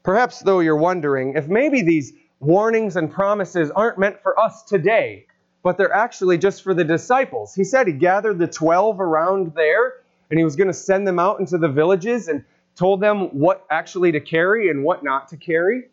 Perhaps, 0.04 0.40
though, 0.40 0.62
you're 0.62 0.78
wondering 0.78 1.36
if 1.36 1.48
maybe 1.48 1.82
these 1.82 2.14
warnings 2.40 2.96
and 2.96 3.12
promises 3.12 3.70
aren't 3.72 3.98
meant 3.98 4.22
for 4.22 4.40
us 4.40 4.64
today, 4.64 5.28
but 5.64 5.78
they're 5.78 5.94
actually 5.94 6.38
just 6.38 6.64
for 6.64 6.74
the 6.74 6.84
disciples. 6.84 7.54
He 7.54 7.64
said 7.64 7.88
he 7.88 7.94
gathered 7.94 8.40
the 8.40 8.48
12 8.48 9.02
around 9.02 9.54
there, 9.56 9.96
and 10.30 10.38
he 10.40 10.44
was 10.44 10.56
going 10.56 10.68
to 10.68 10.74
send 10.74 11.08
them 11.08 11.20
out 11.20 11.40
into 11.40 11.58
the 11.58 11.70
villages 11.70 12.28
and 12.28 12.44
told 12.76 13.02
them 13.02 13.40
what 13.40 13.66
actually 13.70 14.12
to 14.12 14.20
carry 14.20 14.70
and 14.70 14.84
what 14.84 15.04
not 15.04 15.30
to 15.30 15.38
carry. 15.38 15.86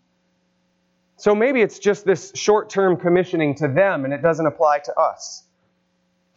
So 1.16 1.34
maybe 1.34 1.62
it's 1.62 1.78
just 1.78 2.04
this 2.04 2.32
short 2.34 2.68
term 2.68 2.96
commissioning 2.96 3.54
to 3.56 3.68
them 3.68 4.04
and 4.04 4.12
it 4.12 4.20
doesn't 4.20 4.46
apply 4.46 4.80
to 4.80 4.98
us. 4.98 5.44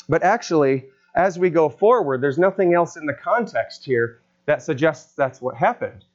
But 0.07 0.23
actually, 0.23 0.85
as 1.15 1.37
we 1.37 1.49
go 1.49 1.67
forward, 1.67 2.21
there's 2.21 2.37
nothing 2.37 2.73
else 2.73 2.95
in 2.95 3.05
the 3.05 3.13
context 3.13 3.83
here 3.83 4.21
that 4.45 4.61
suggests 4.61 5.13
that's 5.13 5.41
what 5.41 5.55
happened. 5.55 6.05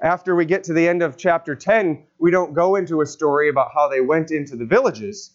after 0.00 0.34
we 0.34 0.44
get 0.44 0.64
to 0.64 0.72
the 0.72 0.88
end 0.88 1.02
of 1.02 1.16
chapter 1.16 1.54
10, 1.54 2.04
we 2.18 2.30
don't 2.30 2.52
go 2.54 2.76
into 2.76 3.00
a 3.00 3.06
story 3.06 3.48
about 3.48 3.70
how 3.72 3.88
they 3.88 4.00
went 4.00 4.30
into 4.30 4.56
the 4.56 4.64
villages. 4.64 5.33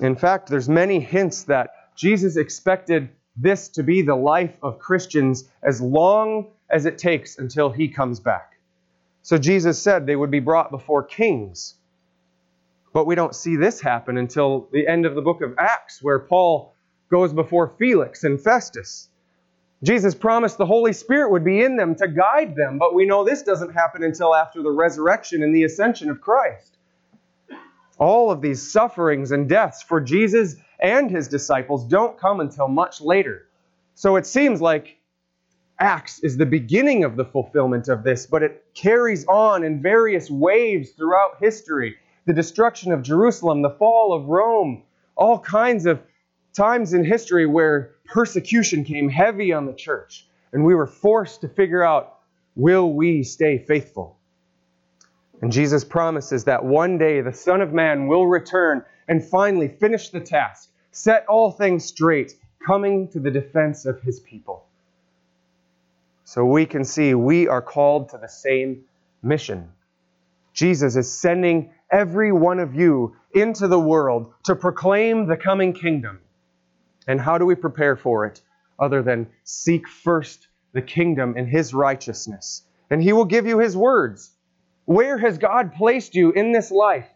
In 0.00 0.16
fact, 0.16 0.48
there's 0.48 0.68
many 0.68 1.00
hints 1.00 1.44
that 1.44 1.70
Jesus 1.96 2.36
expected 2.36 3.10
this 3.36 3.68
to 3.70 3.82
be 3.82 4.02
the 4.02 4.14
life 4.14 4.56
of 4.62 4.78
Christians 4.78 5.44
as 5.62 5.80
long 5.80 6.48
as 6.70 6.86
it 6.86 6.98
takes 6.98 7.38
until 7.38 7.70
he 7.70 7.88
comes 7.88 8.20
back. 8.20 8.58
So 9.22 9.38
Jesus 9.38 9.80
said 9.80 10.06
they 10.06 10.16
would 10.16 10.30
be 10.30 10.40
brought 10.40 10.70
before 10.70 11.02
kings. 11.02 11.74
But 12.92 13.06
we 13.06 13.14
don't 13.14 13.34
see 13.34 13.56
this 13.56 13.80
happen 13.80 14.16
until 14.18 14.68
the 14.72 14.86
end 14.86 15.06
of 15.06 15.14
the 15.14 15.22
book 15.22 15.40
of 15.40 15.54
Acts, 15.58 16.02
where 16.02 16.18
Paul 16.18 16.74
goes 17.10 17.32
before 17.32 17.74
Felix 17.78 18.24
and 18.24 18.40
Festus. 18.40 19.08
Jesus 19.82 20.14
promised 20.14 20.58
the 20.58 20.66
Holy 20.66 20.92
Spirit 20.92 21.30
would 21.30 21.44
be 21.44 21.62
in 21.62 21.76
them 21.76 21.94
to 21.96 22.08
guide 22.08 22.56
them, 22.56 22.78
but 22.78 22.94
we 22.94 23.04
know 23.06 23.24
this 23.24 23.42
doesn't 23.42 23.74
happen 23.74 24.02
until 24.02 24.34
after 24.34 24.62
the 24.62 24.70
resurrection 24.70 25.42
and 25.42 25.54
the 25.54 25.64
ascension 25.64 26.10
of 26.10 26.20
Christ. 26.20 26.76
All 27.98 28.30
of 28.30 28.40
these 28.40 28.70
sufferings 28.72 29.30
and 29.30 29.48
deaths 29.48 29.82
for 29.82 30.00
Jesus 30.00 30.56
and 30.80 31.10
his 31.10 31.28
disciples 31.28 31.86
don't 31.86 32.18
come 32.18 32.40
until 32.40 32.68
much 32.68 33.00
later. 33.00 33.46
So 33.94 34.16
it 34.16 34.26
seems 34.26 34.60
like 34.60 34.98
Acts 35.78 36.20
is 36.20 36.36
the 36.36 36.46
beginning 36.46 37.04
of 37.04 37.16
the 37.16 37.24
fulfillment 37.24 37.88
of 37.88 38.04
this, 38.04 38.26
but 38.26 38.42
it 38.42 38.64
carries 38.74 39.24
on 39.26 39.64
in 39.64 39.82
various 39.82 40.30
waves 40.30 40.90
throughout 40.90 41.38
history. 41.40 41.96
The 42.26 42.32
destruction 42.32 42.92
of 42.92 43.02
Jerusalem, 43.02 43.62
the 43.62 43.70
fall 43.70 44.12
of 44.12 44.26
Rome, 44.26 44.84
all 45.16 45.38
kinds 45.38 45.86
of 45.86 46.00
times 46.52 46.94
in 46.94 47.04
history 47.04 47.46
where 47.46 47.96
persecution 48.06 48.84
came 48.84 49.08
heavy 49.08 49.52
on 49.52 49.66
the 49.66 49.72
church, 49.72 50.28
and 50.52 50.64
we 50.64 50.74
were 50.74 50.86
forced 50.86 51.40
to 51.40 51.48
figure 51.48 51.82
out 51.82 52.18
will 52.56 52.92
we 52.92 53.24
stay 53.24 53.58
faithful? 53.58 54.18
And 55.44 55.52
Jesus 55.52 55.84
promises 55.84 56.44
that 56.44 56.64
one 56.64 56.96
day 56.96 57.20
the 57.20 57.34
Son 57.34 57.60
of 57.60 57.70
Man 57.70 58.06
will 58.06 58.26
return 58.26 58.82
and 59.08 59.22
finally 59.22 59.68
finish 59.68 60.08
the 60.08 60.18
task, 60.18 60.70
set 60.90 61.26
all 61.26 61.50
things 61.50 61.84
straight, 61.84 62.32
coming 62.66 63.08
to 63.08 63.20
the 63.20 63.30
defense 63.30 63.84
of 63.84 64.00
his 64.00 64.20
people. 64.20 64.64
So 66.24 66.46
we 66.46 66.64
can 66.64 66.82
see 66.82 67.12
we 67.12 67.46
are 67.46 67.60
called 67.60 68.08
to 68.08 68.16
the 68.16 68.26
same 68.26 68.84
mission. 69.22 69.68
Jesus 70.54 70.96
is 70.96 71.12
sending 71.12 71.74
every 71.92 72.32
one 72.32 72.58
of 72.58 72.74
you 72.74 73.14
into 73.34 73.68
the 73.68 73.78
world 73.78 74.32
to 74.44 74.56
proclaim 74.56 75.26
the 75.26 75.36
coming 75.36 75.74
kingdom 75.74 76.20
and 77.06 77.20
how 77.20 77.36
do 77.36 77.44
we 77.44 77.54
prepare 77.54 77.96
for 77.96 78.24
it 78.24 78.40
other 78.78 79.02
than 79.02 79.26
seek 79.42 79.88
first 79.88 80.48
the 80.72 80.80
kingdom 80.80 81.34
and 81.36 81.46
his 81.46 81.74
righteousness? 81.74 82.62
And 82.88 83.02
he 83.02 83.12
will 83.12 83.26
give 83.26 83.44
you 83.44 83.58
his 83.58 83.76
words. 83.76 84.33
Where 84.86 85.18
has 85.18 85.38
God 85.38 85.74
placed 85.74 86.14
you 86.14 86.32
in 86.32 86.52
this 86.52 86.70
life 86.70 87.08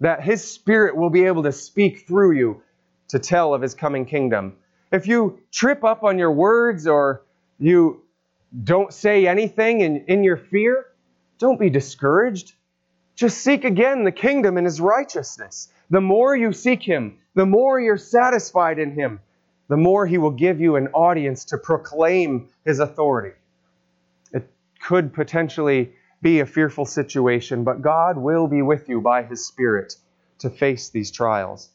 that 0.00 0.22
his 0.22 0.44
spirit 0.44 0.96
will 0.96 1.10
be 1.10 1.24
able 1.24 1.42
to 1.44 1.52
speak 1.52 2.06
through 2.06 2.32
you 2.32 2.62
to 3.08 3.18
tell 3.18 3.54
of 3.54 3.62
his 3.62 3.74
coming 3.74 4.04
kingdom? 4.04 4.56
If 4.92 5.06
you 5.06 5.40
trip 5.50 5.82
up 5.84 6.04
on 6.04 6.18
your 6.18 6.32
words 6.32 6.86
or 6.86 7.22
you 7.58 8.02
don't 8.64 8.92
say 8.92 9.26
anything 9.26 9.80
in, 9.80 10.04
in 10.06 10.24
your 10.24 10.36
fear, 10.36 10.86
don't 11.38 11.58
be 11.58 11.70
discouraged. 11.70 12.54
Just 13.14 13.38
seek 13.38 13.64
again 13.64 14.04
the 14.04 14.12
kingdom 14.12 14.56
and 14.56 14.64
his 14.66 14.80
righteousness. 14.80 15.68
The 15.90 16.00
more 16.00 16.36
you 16.36 16.52
seek 16.52 16.82
him, 16.82 17.18
the 17.36 17.46
more 17.46 17.78
you're 17.78 17.98
satisfied 17.98 18.78
in 18.78 18.92
Him, 18.92 19.20
the 19.68 19.76
more 19.76 20.06
He 20.06 20.18
will 20.18 20.30
give 20.30 20.58
you 20.58 20.76
an 20.76 20.88
audience 20.88 21.44
to 21.46 21.58
proclaim 21.58 22.48
His 22.64 22.80
authority. 22.80 23.36
It 24.32 24.50
could 24.82 25.12
potentially 25.12 25.92
be 26.26 26.40
a 26.40 26.46
fearful 26.46 26.84
situation, 26.84 27.62
but 27.62 27.80
God 27.80 28.18
will 28.18 28.48
be 28.48 28.60
with 28.60 28.88
you 28.88 29.00
by 29.00 29.22
His 29.22 29.46
Spirit 29.46 29.94
to 30.40 30.50
face 30.50 30.88
these 30.88 31.12
trials. 31.12 31.70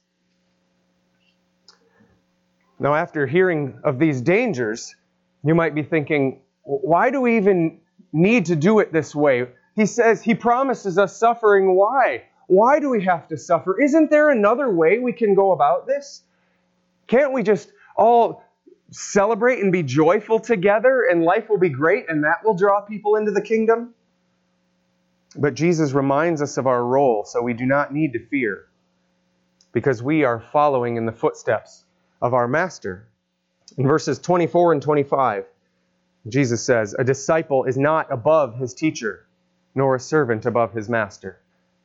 Now, 2.77 2.93
after 2.93 3.25
hearing 3.25 3.79
of 3.85 3.97
these 3.97 4.19
dangers, 4.19 4.93
you 5.41 5.55
might 5.55 5.73
be 5.73 5.83
thinking, 5.83 6.41
why 6.63 7.11
do 7.11 7.21
we 7.21 7.37
even 7.37 7.79
need 8.11 8.47
to 8.47 8.57
do 8.57 8.79
it 8.79 8.91
this 8.91 9.15
way? 9.15 9.47
He 9.77 9.85
says, 9.85 10.21
He 10.21 10.35
promises 10.35 10.97
us 10.97 11.15
suffering. 11.15 11.73
Why? 11.73 12.23
Why 12.47 12.81
do 12.81 12.89
we 12.89 13.05
have 13.05 13.29
to 13.29 13.37
suffer? 13.37 13.81
Isn't 13.81 14.09
there 14.09 14.31
another 14.31 14.69
way 14.69 14.99
we 14.99 15.13
can 15.13 15.33
go 15.33 15.53
about 15.53 15.87
this? 15.87 16.23
Can't 17.07 17.31
we 17.31 17.41
just 17.41 17.71
all 17.95 18.43
celebrate 18.89 19.59
and 19.59 19.71
be 19.71 19.83
joyful 19.83 20.41
together 20.41 21.05
and 21.09 21.23
life 21.23 21.47
will 21.47 21.57
be 21.57 21.69
great 21.69 22.09
and 22.09 22.25
that 22.25 22.43
will 22.43 22.55
draw 22.55 22.81
people 22.81 23.15
into 23.15 23.31
the 23.31 23.41
kingdom? 23.41 23.93
But 25.35 25.53
Jesus 25.53 25.93
reminds 25.93 26.41
us 26.41 26.57
of 26.57 26.67
our 26.67 26.83
role, 26.83 27.23
so 27.23 27.41
we 27.41 27.53
do 27.53 27.65
not 27.65 27.93
need 27.93 28.13
to 28.13 28.25
fear 28.27 28.65
because 29.71 30.03
we 30.03 30.25
are 30.25 30.43
following 30.51 30.97
in 30.97 31.05
the 31.05 31.11
footsteps 31.13 31.85
of 32.21 32.33
our 32.33 32.47
Master. 32.47 33.07
In 33.77 33.87
verses 33.87 34.19
24 34.19 34.73
and 34.73 34.81
25, 34.81 35.45
Jesus 36.27 36.63
says, 36.63 36.93
A 36.99 37.03
disciple 37.03 37.63
is 37.63 37.77
not 37.77 38.11
above 38.11 38.57
his 38.57 38.73
teacher, 38.73 39.25
nor 39.73 39.95
a 39.95 39.99
servant 39.99 40.45
above 40.45 40.73
his 40.73 40.89
master. 40.89 41.39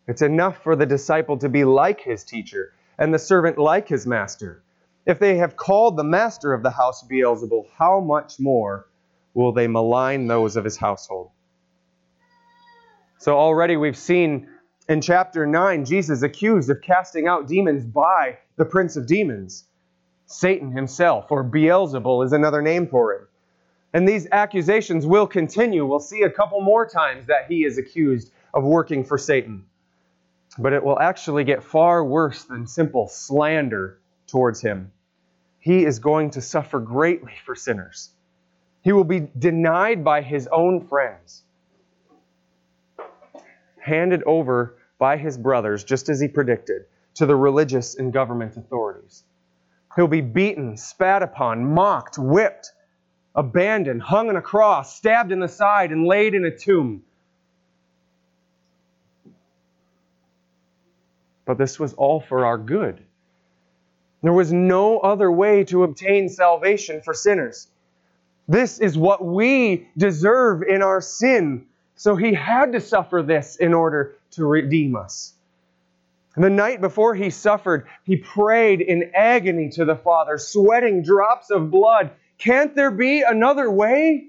It's 0.08 0.22
enough 0.22 0.62
for 0.62 0.74
the 0.74 0.86
disciple 0.86 1.38
to 1.38 1.48
be 1.48 1.64
like 1.64 2.00
his 2.00 2.24
teacher 2.24 2.72
and 2.98 3.14
the 3.14 3.18
servant 3.18 3.58
like 3.58 3.88
his 3.88 4.06
master. 4.06 4.62
If 5.06 5.20
they 5.20 5.36
have 5.36 5.56
called 5.56 5.96
the 5.96 6.04
master 6.04 6.52
of 6.52 6.64
the 6.64 6.70
house 6.70 7.04
Beelzebul, 7.04 7.66
how 7.78 8.00
much 8.00 8.40
more 8.40 8.88
will 9.34 9.52
they 9.52 9.68
malign 9.68 10.26
those 10.26 10.56
of 10.56 10.64
his 10.64 10.76
household? 10.76 11.30
So 13.18 13.36
already 13.36 13.76
we've 13.76 13.96
seen 13.96 14.48
in 14.88 15.00
chapter 15.00 15.46
9 15.46 15.84
Jesus 15.84 16.22
accused 16.22 16.70
of 16.70 16.80
casting 16.82 17.26
out 17.26 17.48
demons 17.48 17.84
by 17.84 18.38
the 18.56 18.64
prince 18.64 18.96
of 18.96 19.06
demons, 19.06 19.64
Satan 20.26 20.72
himself, 20.72 21.30
or 21.30 21.44
Beelzebul 21.44 22.24
is 22.24 22.32
another 22.32 22.62
name 22.62 22.86
for 22.86 23.14
him. 23.14 23.28
And 23.92 24.08
these 24.08 24.26
accusations 24.30 25.06
will 25.06 25.26
continue. 25.26 25.86
We'll 25.86 26.00
see 26.00 26.22
a 26.22 26.30
couple 26.30 26.60
more 26.60 26.86
times 26.86 27.26
that 27.26 27.46
he 27.48 27.64
is 27.64 27.78
accused 27.78 28.30
of 28.52 28.64
working 28.64 29.04
for 29.04 29.18
Satan 29.18 29.64
but 30.58 30.72
it 30.72 30.82
will 30.82 30.98
actually 30.98 31.44
get 31.44 31.62
far 31.62 32.04
worse 32.04 32.44
than 32.44 32.66
simple 32.66 33.08
slander 33.08 33.98
towards 34.26 34.60
him. 34.60 34.92
He 35.58 35.84
is 35.84 35.98
going 35.98 36.30
to 36.30 36.40
suffer 36.40 36.80
greatly 36.80 37.32
for 37.44 37.54
sinners. 37.54 38.10
He 38.82 38.92
will 38.92 39.04
be 39.04 39.28
denied 39.38 40.04
by 40.04 40.22
his 40.22 40.48
own 40.50 40.86
friends, 40.86 41.42
handed 43.86 44.22
over 44.24 44.76
by 44.98 45.16
his 45.16 45.38
brothers, 45.38 45.84
just 45.84 46.08
as 46.08 46.20
he 46.20 46.28
predicted, 46.28 46.86
to 47.14 47.26
the 47.26 47.36
religious 47.36 47.96
and 47.96 48.12
government 48.12 48.56
authorities. 48.56 49.24
He'll 49.94 50.08
be 50.08 50.20
beaten, 50.20 50.76
spat 50.76 51.22
upon, 51.22 51.72
mocked, 51.72 52.18
whipped, 52.18 52.72
abandoned, 53.34 54.02
hung 54.02 54.28
on 54.28 54.36
a 54.36 54.42
cross, 54.42 54.96
stabbed 54.96 55.32
in 55.32 55.40
the 55.40 55.48
side, 55.48 55.92
and 55.92 56.06
laid 56.06 56.34
in 56.34 56.44
a 56.44 56.56
tomb. 56.56 57.02
but 61.46 61.56
this 61.56 61.78
was 61.78 61.94
all 61.94 62.20
for 62.20 62.44
our 62.44 62.58
good. 62.58 63.02
There 64.22 64.32
was 64.32 64.52
no 64.52 64.98
other 64.98 65.30
way 65.30 65.64
to 65.64 65.84
obtain 65.84 66.28
salvation 66.28 67.00
for 67.00 67.14
sinners. 67.14 67.68
This 68.48 68.80
is 68.80 68.98
what 68.98 69.24
we 69.24 69.88
deserve 69.96 70.62
in 70.62 70.82
our 70.82 71.00
sin. 71.00 71.66
So 71.96 72.14
he 72.14 72.34
had 72.34 72.72
to 72.72 72.80
suffer 72.80 73.22
this 73.22 73.56
in 73.56 73.74
order 73.74 74.16
to 74.32 74.46
redeem 74.46 74.96
us. 74.96 75.32
the 76.36 76.50
night 76.50 76.82
before 76.82 77.14
he 77.14 77.30
suffered, 77.30 77.86
he 78.04 78.16
prayed 78.16 78.82
in 78.82 79.10
agony 79.14 79.70
to 79.70 79.86
the 79.86 79.96
Father, 79.96 80.36
sweating 80.36 81.02
drops 81.02 81.50
of 81.50 81.70
blood. 81.70 82.10
Can't 82.36 82.74
there 82.74 82.90
be 82.90 83.22
another 83.22 83.70
way? 83.70 84.26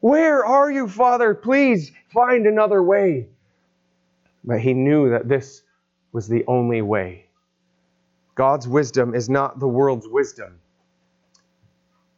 Where 0.00 0.44
are 0.44 0.72
you, 0.72 0.88
Father? 0.88 1.34
Please 1.34 1.92
find 2.12 2.46
another 2.46 2.82
way. 2.82 3.28
But 4.42 4.60
he 4.60 4.72
knew 4.72 5.10
that 5.10 5.28
this 5.28 5.62
was 6.12 6.26
the 6.26 6.44
only 6.46 6.80
way. 6.80 7.26
God's 8.34 8.66
wisdom 8.66 9.14
is 9.14 9.28
not 9.28 9.60
the 9.60 9.68
world's 9.68 10.08
wisdom. 10.08 10.58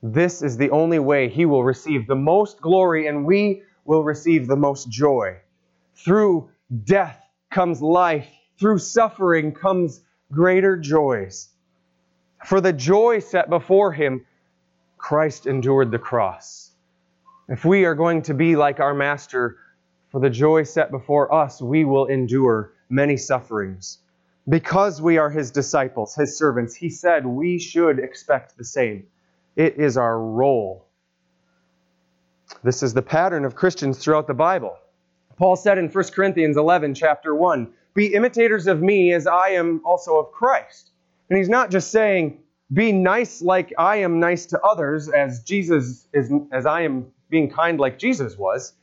This 0.02 0.42
is 0.42 0.56
the 0.56 0.70
only 0.70 0.98
way 0.98 1.28
He 1.28 1.46
will 1.46 1.64
receive 1.64 2.06
the 2.06 2.14
most 2.14 2.60
glory 2.60 3.06
and 3.06 3.24
we 3.24 3.62
will 3.84 4.04
receive 4.04 4.46
the 4.46 4.56
most 4.56 4.88
joy. 4.88 5.36
Through 5.94 6.50
death 6.84 7.20
comes 7.50 7.80
life, 7.80 8.28
through 8.58 8.78
suffering 8.78 9.52
comes 9.52 10.00
greater 10.32 10.76
joys. 10.76 11.48
For 12.44 12.60
the 12.60 12.72
joy 12.72 13.20
set 13.20 13.48
before 13.48 13.92
Him, 13.92 14.26
Christ 14.98 15.46
endured 15.46 15.90
the 15.90 15.98
cross. 15.98 16.72
If 17.48 17.64
we 17.64 17.84
are 17.84 17.94
going 17.94 18.22
to 18.22 18.34
be 18.34 18.56
like 18.56 18.80
our 18.80 18.94
Master, 18.94 19.58
for 20.10 20.20
the 20.20 20.30
joy 20.30 20.62
set 20.62 20.90
before 20.90 21.32
us, 21.34 21.60
we 21.60 21.84
will 21.84 22.06
endure 22.06 22.72
many 22.88 23.16
sufferings. 23.16 23.98
Because 24.48 25.02
we 25.02 25.18
are 25.18 25.30
his 25.30 25.50
disciples, 25.50 26.14
his 26.14 26.38
servants, 26.38 26.74
he 26.74 26.88
said 26.90 27.26
we 27.26 27.58
should 27.58 27.98
expect 27.98 28.56
the 28.56 28.64
same. 28.64 29.06
It 29.56 29.78
is 29.78 29.96
our 29.96 30.18
role. 30.18 30.83
This 32.62 32.82
is 32.82 32.94
the 32.94 33.02
pattern 33.02 33.44
of 33.44 33.54
Christians 33.54 33.98
throughout 33.98 34.26
the 34.26 34.34
Bible. 34.34 34.76
Paul 35.36 35.56
said 35.56 35.78
in 35.78 35.88
1 35.88 36.04
Corinthians 36.14 36.56
11, 36.56 36.94
chapter 36.94 37.34
1, 37.34 37.72
Be 37.94 38.14
imitators 38.14 38.66
of 38.66 38.80
me 38.80 39.12
as 39.12 39.26
I 39.26 39.50
am 39.50 39.80
also 39.84 40.16
of 40.16 40.32
Christ. 40.32 40.90
And 41.28 41.38
he's 41.38 41.48
not 41.48 41.70
just 41.70 41.90
saying, 41.90 42.38
Be 42.72 42.92
nice 42.92 43.42
like 43.42 43.72
I 43.78 43.96
am 43.96 44.20
nice 44.20 44.46
to 44.46 44.60
others, 44.60 45.08
as 45.08 45.42
Jesus 45.42 46.06
is, 46.12 46.30
as 46.52 46.66
I 46.66 46.82
am 46.82 47.06
being 47.30 47.50
kind 47.50 47.80
like 47.80 47.98
Jesus 47.98 48.36
was, 48.38 48.74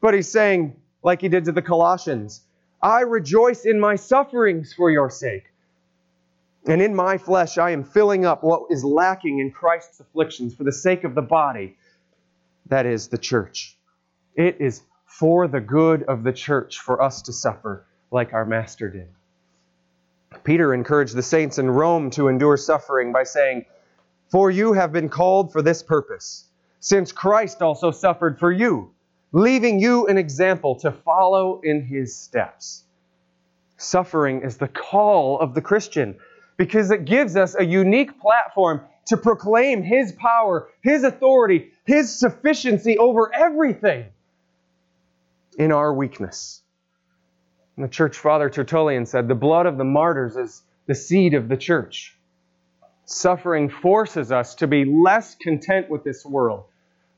but 0.00 0.14
he's 0.14 0.30
saying, 0.30 0.76
like 1.02 1.20
he 1.20 1.28
did 1.28 1.44
to 1.46 1.52
the 1.52 1.62
Colossians, 1.62 2.42
I 2.82 3.00
rejoice 3.00 3.64
in 3.64 3.80
my 3.80 3.96
sufferings 3.96 4.72
for 4.72 4.90
your 4.90 5.10
sake. 5.10 5.46
And 6.66 6.82
in 6.82 6.94
my 6.94 7.18
flesh, 7.18 7.58
I 7.58 7.70
am 7.70 7.82
filling 7.82 8.26
up 8.26 8.44
what 8.44 8.64
is 8.70 8.84
lacking 8.84 9.38
in 9.38 9.50
Christ's 9.50 10.00
afflictions 10.00 10.54
for 10.54 10.64
the 10.64 10.72
sake 10.72 11.04
of 11.04 11.14
the 11.14 11.22
body, 11.22 11.76
that 12.68 12.86
is, 12.86 13.08
the 13.08 13.18
church. 13.18 13.76
It 14.34 14.60
is 14.60 14.82
for 15.04 15.48
the 15.48 15.60
good 15.60 16.02
of 16.04 16.22
the 16.22 16.32
church 16.32 16.78
for 16.78 17.02
us 17.02 17.22
to 17.22 17.32
suffer 17.32 17.86
like 18.10 18.32
our 18.32 18.44
Master 18.44 18.88
did. 18.88 19.08
Peter 20.44 20.74
encouraged 20.74 21.14
the 21.14 21.22
saints 21.22 21.58
in 21.58 21.70
Rome 21.70 22.10
to 22.10 22.28
endure 22.28 22.56
suffering 22.56 23.12
by 23.12 23.24
saying, 23.24 23.64
For 24.30 24.50
you 24.50 24.74
have 24.74 24.92
been 24.92 25.08
called 25.08 25.52
for 25.52 25.62
this 25.62 25.82
purpose, 25.82 26.46
since 26.80 27.12
Christ 27.12 27.62
also 27.62 27.90
suffered 27.90 28.38
for 28.38 28.52
you, 28.52 28.92
leaving 29.32 29.80
you 29.80 30.06
an 30.06 30.18
example 30.18 30.76
to 30.76 30.92
follow 30.92 31.60
in 31.62 31.82
his 31.82 32.14
steps. 32.14 32.84
Suffering 33.78 34.42
is 34.42 34.58
the 34.58 34.68
call 34.68 35.38
of 35.40 35.54
the 35.54 35.62
Christian 35.62 36.16
because 36.56 36.90
it 36.90 37.04
gives 37.04 37.36
us 37.36 37.54
a 37.54 37.64
unique 37.64 38.20
platform 38.20 38.82
to 39.08 39.16
proclaim 39.16 39.82
his 39.82 40.12
power, 40.12 40.68
his 40.82 41.02
authority, 41.02 41.70
his 41.84 42.14
sufficiency 42.14 42.98
over 42.98 43.34
everything 43.34 44.06
in 45.58 45.72
our 45.72 45.92
weakness. 45.92 46.62
And 47.76 47.84
the 47.84 47.90
church 47.90 48.18
father 48.18 48.50
Tertullian 48.50 49.06
said, 49.06 49.28
The 49.28 49.34
blood 49.34 49.66
of 49.66 49.78
the 49.78 49.84
martyrs 49.84 50.36
is 50.36 50.62
the 50.86 50.94
seed 50.94 51.34
of 51.34 51.48
the 51.48 51.56
church. 51.56 52.16
Suffering 53.04 53.70
forces 53.70 54.30
us 54.30 54.56
to 54.56 54.66
be 54.66 54.84
less 54.84 55.34
content 55.36 55.88
with 55.88 56.04
this 56.04 56.24
world, 56.26 56.64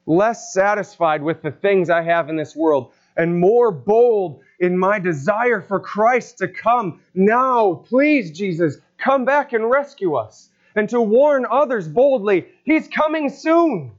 less 0.06 0.52
satisfied 0.52 1.22
with 1.22 1.42
the 1.42 1.50
things 1.50 1.90
I 1.90 2.02
have 2.02 2.28
in 2.28 2.36
this 2.36 2.54
world, 2.54 2.92
and 3.16 3.40
more 3.40 3.72
bold 3.72 4.42
in 4.60 4.78
my 4.78 4.98
desire 4.98 5.60
for 5.60 5.80
Christ 5.80 6.38
to 6.38 6.48
come. 6.48 7.00
Now, 7.14 7.74
please, 7.88 8.30
Jesus, 8.30 8.76
come 8.98 9.24
back 9.24 9.52
and 9.52 9.68
rescue 9.68 10.14
us. 10.14 10.49
And 10.74 10.88
to 10.90 11.00
warn 11.00 11.46
others 11.50 11.88
boldly, 11.88 12.46
He's 12.64 12.88
coming 12.88 13.28
soon. 13.28 13.92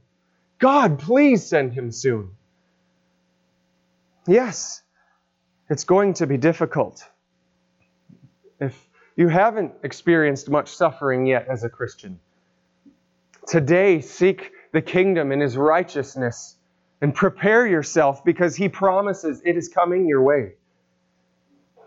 God, 0.58 0.98
please 0.98 1.44
send 1.44 1.72
Him 1.72 1.90
soon. 1.90 2.30
Yes, 4.26 4.82
it's 5.68 5.84
going 5.84 6.14
to 6.14 6.26
be 6.26 6.36
difficult. 6.36 7.04
If 8.60 8.88
you 9.16 9.28
haven't 9.28 9.72
experienced 9.82 10.48
much 10.48 10.68
suffering 10.74 11.26
yet 11.26 11.48
as 11.48 11.64
a 11.64 11.68
Christian, 11.68 12.20
today 13.46 14.00
seek 14.00 14.52
the 14.72 14.80
kingdom 14.80 15.32
and 15.32 15.42
his 15.42 15.56
righteousness 15.56 16.56
and 17.00 17.14
prepare 17.14 17.66
yourself 17.66 18.24
because 18.24 18.54
he 18.56 18.68
promises 18.68 19.42
it 19.44 19.56
is 19.56 19.68
coming 19.68 20.06
your 20.06 20.22
way. 20.22 20.54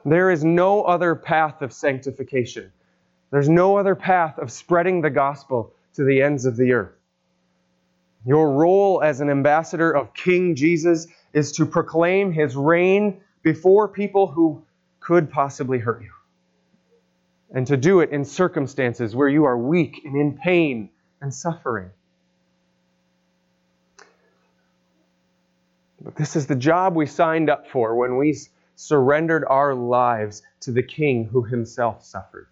There 0.04 0.30
is 0.30 0.44
no 0.44 0.84
other 0.84 1.16
path 1.16 1.62
of 1.62 1.74
sanctification. 1.74 2.72
There's 3.36 3.50
no 3.50 3.76
other 3.76 3.96
path 3.96 4.40
of 4.40 4.50
spreading 4.50 5.02
the 5.02 5.10
gospel 5.10 5.74
to 5.96 6.06
the 6.06 6.22
ends 6.22 6.46
of 6.46 6.56
the 6.56 6.72
earth. 6.72 6.96
Your 8.26 8.54
role 8.54 9.04
as 9.04 9.20
an 9.20 9.30
ambassador 9.30 9.92
of 9.92 10.14
King 10.14 10.56
Jesus 10.56 11.08
is 11.34 11.52
to 11.58 11.66
proclaim 11.66 12.32
his 12.32 12.56
reign 12.56 13.20
before 13.44 13.90
people 13.90 14.28
who 14.28 14.64
could 15.02 15.30
possibly 15.30 15.80
hurt 15.80 16.02
you. 16.02 16.12
And 17.54 17.68
to 17.68 17.76
do 17.76 18.00
it 18.00 18.12
in 18.12 18.24
circumstances 18.24 19.14
where 19.14 19.28
you 19.28 19.44
are 19.44 19.58
weak 19.58 20.04
and 20.06 20.16
in 20.16 20.38
pain 20.38 20.90
and 21.20 21.34
suffering. 21.34 21.90
But 26.00 26.16
this 26.16 26.38
is 26.38 26.48
the 26.48 26.56
job 26.56 26.96
we 26.96 27.06
signed 27.06 27.50
up 27.50 27.68
for 27.68 27.96
when 27.96 28.16
we 28.16 28.38
surrendered 28.78 29.44
our 29.44 29.76
lives 29.76 30.42
to 30.62 30.72
the 30.72 30.84
King 30.84 31.26
who 31.26 31.44
himself 31.44 32.02
suffered. 32.02 32.48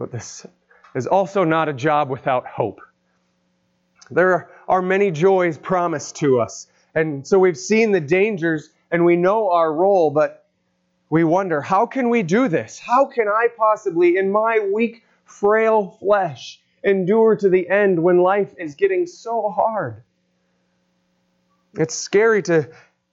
But 0.00 0.10
this 0.10 0.44
is 0.96 1.06
also 1.06 1.44
not 1.44 1.68
a 1.68 1.72
job 1.72 2.10
without 2.10 2.46
hope. 2.46 2.80
There 4.10 4.50
are 4.66 4.82
many 4.82 5.12
joys 5.12 5.56
promised 5.56 6.16
to 6.16 6.40
us 6.40 6.66
and 6.94 7.26
so 7.26 7.38
we've 7.38 7.58
seen 7.58 7.92
the 7.92 8.00
dangers 8.00 8.70
and 8.90 9.04
we 9.04 9.16
know 9.16 9.50
our 9.50 9.72
role, 9.72 10.10
but 10.10 10.46
we 11.08 11.24
wonder, 11.24 11.60
how 11.60 11.86
can 11.86 12.08
we 12.08 12.22
do 12.22 12.48
this? 12.48 12.78
How 12.78 13.06
can 13.06 13.28
I 13.28 13.48
possibly, 13.56 14.16
in 14.16 14.30
my 14.30 14.68
weak, 14.72 15.04
frail 15.24 15.96
flesh, 16.00 16.60
endure 16.82 17.36
to 17.36 17.48
the 17.48 17.68
end 17.68 18.02
when 18.02 18.18
life 18.18 18.54
is 18.58 18.74
getting 18.74 19.06
so 19.06 19.50
hard? 19.50 20.02
It's 21.74 21.94
scary 21.94 22.42
to 22.44 22.68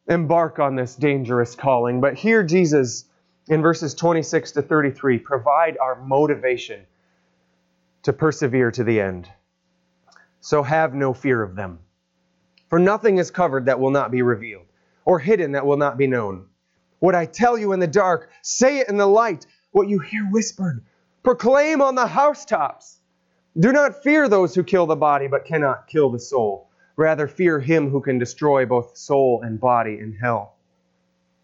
embark 0.08 0.58
on 0.58 0.76
this 0.76 0.96
dangerous 0.96 1.54
calling, 1.54 2.02
but 2.02 2.16
here 2.16 2.44
Jesus, 2.44 3.06
in 3.50 3.62
verses 3.62 3.94
26 3.94 4.54
to 4.54 4.62
33, 4.62 5.20
provide 5.20 5.78
our 5.78 5.96
motivation 5.96 6.86
to 8.04 8.14
persevere 8.14 8.72
to 8.72 8.84
the 8.84 9.00
end. 9.00 9.30
So 10.40 10.64
have 10.64 10.94
no 10.94 11.14
fear 11.14 11.42
of 11.42 11.56
them. 11.56 11.80
For 12.70 12.80
nothing 12.80 13.18
is 13.18 13.32
covered 13.32 13.66
that 13.66 13.80
will 13.80 13.92
not 13.92 14.12
be 14.12 14.22
revealed, 14.22 14.66
or 15.06 15.20
hidden 15.20 15.54
that 15.54 15.66
will 15.66 15.78
not 15.78 15.98
be 15.98 16.08
known. 16.08 16.46
What 17.00 17.16
I 17.16 17.26
tell 17.26 17.58
you 17.58 17.72
in 17.74 17.80
the 17.80 17.88
dark, 17.88 18.30
say 18.42 18.80
it 18.80 18.90
in 18.90 18.98
the 18.98 19.08
light. 19.08 19.46
What 19.72 19.88
you 19.88 20.00
hear 20.00 20.26
whispered, 20.32 20.84
proclaim 21.24 21.82
on 21.82 21.96
the 21.96 22.08
housetops. 22.08 23.00
Do 23.58 23.72
not 23.72 24.04
fear 24.04 24.28
those 24.28 24.54
who 24.54 24.64
kill 24.64 24.86
the 24.86 24.96
body, 24.96 25.28
but 25.28 25.46
cannot 25.46 25.88
kill 25.88 26.10
the 26.10 26.20
soul. 26.20 26.70
Rather, 26.96 27.28
fear 27.28 27.60
him 27.60 27.90
who 27.90 28.02
can 28.02 28.18
destroy 28.18 28.66
both 28.66 28.98
soul 28.98 29.42
and 29.44 29.60
body 29.60 30.00
in 30.00 30.14
hell. 30.14 30.57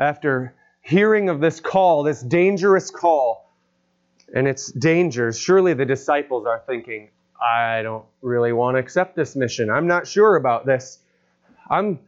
After 0.00 0.54
hearing 0.80 1.28
of 1.28 1.40
this 1.40 1.60
call, 1.60 2.02
this 2.04 2.22
dangerous 2.22 2.90
call, 2.90 3.52
and 4.34 4.48
its 4.48 4.72
dangers, 4.72 5.38
surely 5.38 5.74
the 5.74 5.84
disciples 5.84 6.46
are 6.46 6.62
thinking, 6.66 7.10
I 7.38 7.82
don't 7.82 8.06
really 8.22 8.54
want 8.54 8.76
to 8.76 8.78
accept 8.78 9.14
this 9.14 9.36
mission. 9.36 9.68
I'm 9.68 9.86
not 9.86 10.06
sure 10.06 10.36
about 10.36 10.64
this. 10.64 11.00
I'm 11.68 11.98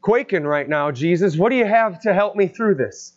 quaking 0.00 0.44
right 0.44 0.66
now, 0.66 0.90
Jesus. 0.90 1.36
What 1.36 1.50
do 1.50 1.56
you 1.56 1.66
have 1.66 2.00
to 2.00 2.14
help 2.14 2.36
me 2.36 2.48
through 2.48 2.76
this? 2.76 3.12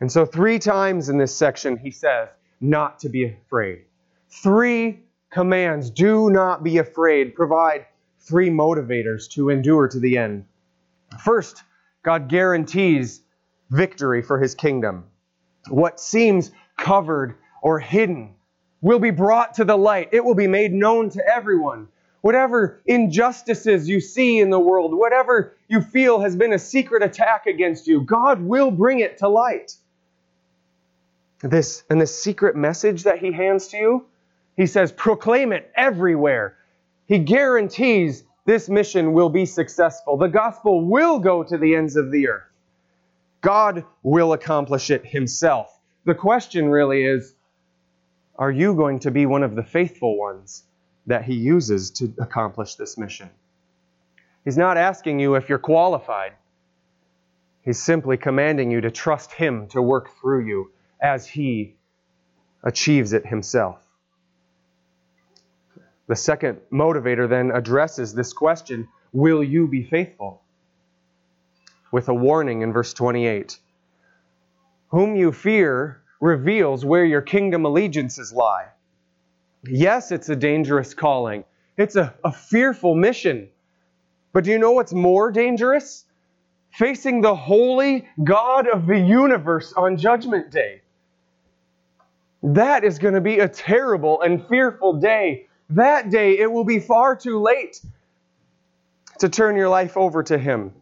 And 0.00 0.12
so, 0.12 0.26
three 0.26 0.58
times 0.58 1.08
in 1.08 1.16
this 1.16 1.34
section, 1.34 1.78
he 1.78 1.90
says, 1.90 2.28
not 2.60 2.98
to 3.00 3.08
be 3.08 3.24
afraid. 3.24 3.84
Three 4.28 5.00
commands 5.30 5.88
do 5.88 6.28
not 6.28 6.62
be 6.62 6.76
afraid 6.76 7.34
provide 7.34 7.86
three 8.18 8.50
motivators 8.50 9.30
to 9.30 9.48
endure 9.48 9.88
to 9.88 9.98
the 9.98 10.18
end. 10.18 10.44
First, 11.24 11.62
God 12.02 12.28
guarantees 12.28 13.22
victory 13.70 14.22
for 14.22 14.38
his 14.38 14.54
kingdom. 14.54 15.04
What 15.68 16.00
seems 16.00 16.50
covered 16.76 17.34
or 17.62 17.78
hidden 17.78 18.34
will 18.80 18.98
be 18.98 19.10
brought 19.10 19.54
to 19.54 19.64
the 19.64 19.76
light, 19.76 20.10
it 20.12 20.24
will 20.24 20.34
be 20.34 20.46
made 20.46 20.72
known 20.72 21.10
to 21.10 21.26
everyone 21.26 21.88
whatever 22.20 22.80
injustices 22.86 23.88
you 23.88 24.00
see 24.00 24.38
in 24.40 24.50
the 24.50 24.58
world, 24.58 24.94
whatever 24.94 25.56
you 25.68 25.80
feel 25.80 26.20
has 26.20 26.36
been 26.36 26.52
a 26.52 26.58
secret 26.58 27.02
attack 27.02 27.46
against 27.46 27.86
you, 27.86 28.02
God 28.02 28.40
will 28.42 28.70
bring 28.70 29.00
it 29.00 29.18
to 29.18 29.28
light. 29.28 29.76
This 31.40 31.84
and 31.88 32.00
this 32.00 32.22
secret 32.22 32.54
message 32.54 33.04
that 33.04 33.18
he 33.18 33.32
hands 33.32 33.68
to 33.68 33.76
you, 33.78 34.06
he 34.56 34.66
says, 34.66 34.92
proclaim 34.92 35.52
it 35.52 35.70
everywhere. 35.74 36.56
He 37.06 37.18
guarantees 37.18 38.24
this 38.44 38.68
mission 38.68 39.12
will 39.12 39.30
be 39.30 39.46
successful. 39.46 40.18
The 40.18 40.28
gospel 40.28 40.84
will 40.84 41.18
go 41.18 41.42
to 41.42 41.56
the 41.56 41.74
ends 41.74 41.96
of 41.96 42.10
the 42.10 42.28
earth. 42.28 42.49
God 43.40 43.84
will 44.02 44.32
accomplish 44.32 44.90
it 44.90 45.04
himself. 45.06 45.78
The 46.04 46.14
question 46.14 46.68
really 46.68 47.04
is 47.04 47.34
are 48.36 48.50
you 48.50 48.74
going 48.74 49.00
to 49.00 49.10
be 49.10 49.26
one 49.26 49.42
of 49.42 49.54
the 49.54 49.62
faithful 49.62 50.18
ones? 50.18 50.64
that 51.06 51.24
he 51.24 51.34
uses 51.34 51.90
to 51.90 52.14
accomplish 52.18 52.76
this 52.76 52.96
mission. 52.96 53.28
He's 54.44 54.56
not 54.56 54.76
asking 54.76 55.18
you 55.18 55.34
if 55.34 55.48
you're 55.48 55.58
qualified. 55.58 56.32
He's 57.62 57.82
simply 57.82 58.16
commanding 58.16 58.70
you 58.70 58.80
to 58.80 58.90
trust 58.90 59.32
Him 59.32 59.66
to 59.68 59.82
work 59.82 60.08
through 60.20 60.46
you 60.46 60.70
as 61.00 61.26
He 61.26 61.74
achieves 62.62 63.12
it 63.12 63.26
Himself. 63.26 63.84
The 66.06 66.16
second 66.16 66.60
motivator 66.72 67.28
then 67.28 67.50
addresses 67.50 68.14
this 68.14 68.32
question 68.32 68.88
Will 69.12 69.42
you 69.42 69.66
be 69.66 69.82
faithful? 69.82 70.42
With 71.92 72.08
a 72.08 72.14
warning 72.14 72.62
in 72.62 72.72
verse 72.72 72.92
28 72.94 73.58
Whom 74.88 75.16
you 75.16 75.32
fear 75.32 76.02
reveals 76.20 76.84
where 76.84 77.04
your 77.04 77.22
kingdom 77.22 77.64
allegiances 77.64 78.32
lie. 78.32 78.66
Yes, 79.64 80.10
it's 80.12 80.28
a 80.28 80.36
dangerous 80.36 80.94
calling, 80.94 81.44
it's 81.76 81.96
a, 81.96 82.14
a 82.24 82.32
fearful 82.32 82.94
mission. 82.94 83.48
But 84.32 84.44
do 84.44 84.50
you 84.50 84.58
know 84.58 84.72
what's 84.72 84.92
more 84.92 85.32
dangerous? 85.32 86.04
Facing 86.72 87.20
the 87.20 87.34
holy 87.34 88.08
God 88.22 88.68
of 88.68 88.86
the 88.86 88.98
universe 88.98 89.72
on 89.72 89.96
Judgment 89.96 90.52
Day. 90.52 90.82
That 92.42 92.84
is 92.84 92.98
going 93.00 93.14
to 93.14 93.20
be 93.20 93.40
a 93.40 93.48
terrible 93.48 94.22
and 94.22 94.46
fearful 94.46 94.94
day. 94.94 95.48
That 95.70 96.10
day, 96.10 96.38
it 96.38 96.50
will 96.50 96.64
be 96.64 96.78
far 96.78 97.16
too 97.16 97.40
late 97.40 97.80
to 99.18 99.28
turn 99.28 99.56
your 99.56 99.68
life 99.68 99.96
over 99.96 100.22
to 100.22 100.38
Him. 100.38 100.72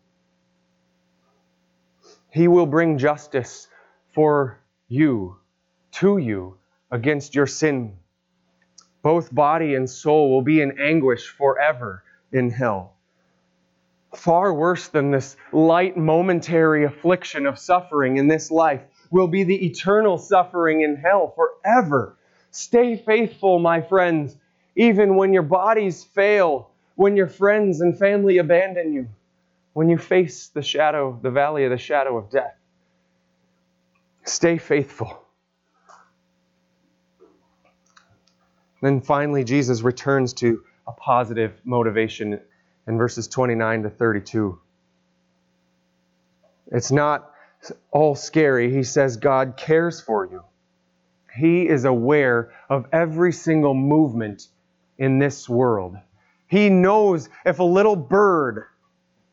He 2.38 2.46
will 2.46 2.66
bring 2.66 2.98
justice 2.98 3.66
for 4.14 4.60
you, 4.86 5.38
to 5.94 6.18
you, 6.18 6.58
against 6.88 7.34
your 7.34 7.48
sin. 7.48 7.96
Both 9.02 9.34
body 9.34 9.74
and 9.74 9.90
soul 9.90 10.30
will 10.30 10.42
be 10.42 10.60
in 10.60 10.78
anguish 10.78 11.26
forever 11.26 12.04
in 12.30 12.50
hell. 12.50 12.94
Far 14.14 14.54
worse 14.54 14.86
than 14.86 15.10
this 15.10 15.36
light 15.50 15.96
momentary 15.96 16.84
affliction 16.84 17.44
of 17.44 17.58
suffering 17.58 18.18
in 18.18 18.28
this 18.28 18.52
life 18.52 18.82
will 19.10 19.26
be 19.26 19.42
the 19.42 19.66
eternal 19.66 20.16
suffering 20.16 20.82
in 20.82 20.94
hell 20.94 21.34
forever. 21.34 22.16
Stay 22.52 22.96
faithful, 22.96 23.58
my 23.58 23.80
friends, 23.80 24.36
even 24.76 25.16
when 25.16 25.32
your 25.32 25.42
bodies 25.42 26.04
fail, 26.04 26.70
when 26.94 27.16
your 27.16 27.26
friends 27.26 27.80
and 27.80 27.98
family 27.98 28.38
abandon 28.38 28.92
you, 28.92 29.08
when 29.72 29.88
you 29.88 29.98
face 29.98 30.48
the 30.48 30.62
shadow, 30.62 31.18
the 31.22 31.30
valley 31.30 31.64
of 31.64 31.70
the 31.70 31.78
shadow 31.78 32.16
of 32.16 32.30
death. 32.30 32.56
Stay 34.24 34.58
faithful. 34.58 35.22
Then 38.82 39.00
finally, 39.00 39.44
Jesus 39.44 39.82
returns 39.82 40.34
to 40.34 40.62
a 40.86 40.92
positive 40.92 41.60
motivation 41.64 42.40
in 42.86 42.98
verses 42.98 43.28
29 43.28 43.82
to 43.84 43.90
32. 43.90 44.58
It's 46.70 46.90
not 46.90 47.30
all 47.90 48.14
scary. 48.14 48.72
He 48.72 48.82
says 48.82 49.16
God 49.16 49.56
cares 49.56 50.00
for 50.00 50.26
you. 50.26 50.44
He 51.34 51.68
is 51.68 51.84
aware 51.84 52.52
of 52.68 52.86
every 52.92 53.32
single 53.32 53.74
movement 53.74 54.48
in 54.96 55.18
this 55.18 55.48
world. 55.48 55.96
He 56.46 56.70
knows 56.70 57.28
if 57.44 57.58
a 57.58 57.64
little 57.64 57.96
bird 57.96 58.64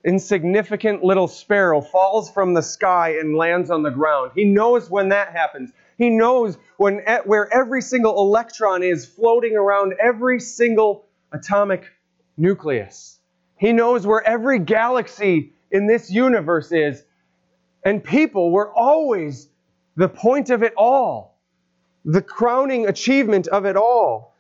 insignificant 0.06 1.04
little 1.04 1.28
sparrow 1.28 1.82
falls 1.82 2.30
from 2.30 2.54
the 2.54 2.62
sky 2.62 3.18
and 3.20 3.36
lands 3.36 3.72
on 3.72 3.82
the 3.82 3.90
ground. 3.90 4.32
He 4.36 4.46
knows 4.46 4.90
when 4.90 5.10
that 5.10 5.32
happens. 5.32 5.72
He 5.98 6.10
knows 6.10 6.58
when 6.78 7.02
where 7.26 7.52
every 7.52 7.82
single 7.82 8.18
electron 8.20 8.84
is 8.84 9.06
floating 9.06 9.58
around 9.58 9.96
every 10.02 10.40
single 10.40 11.06
atomic 11.32 11.86
nucleus. 12.38 13.20
He 13.58 13.74
knows 13.74 14.06
where 14.06 14.26
every 14.26 14.60
galaxy 14.60 15.54
in 15.72 15.88
this 15.88 16.12
universe 16.12 16.72
is. 16.72 17.04
And 17.84 18.04
people 18.04 18.52
were 18.52 18.72
always 18.74 19.50
the 19.96 20.10
point 20.10 20.50
of 20.50 20.64
it 20.64 20.74
all, 20.78 21.40
the 22.04 22.22
crowning 22.22 22.88
achievement 22.88 23.48
of 23.48 23.66
it 23.66 23.76
all. 23.76 24.36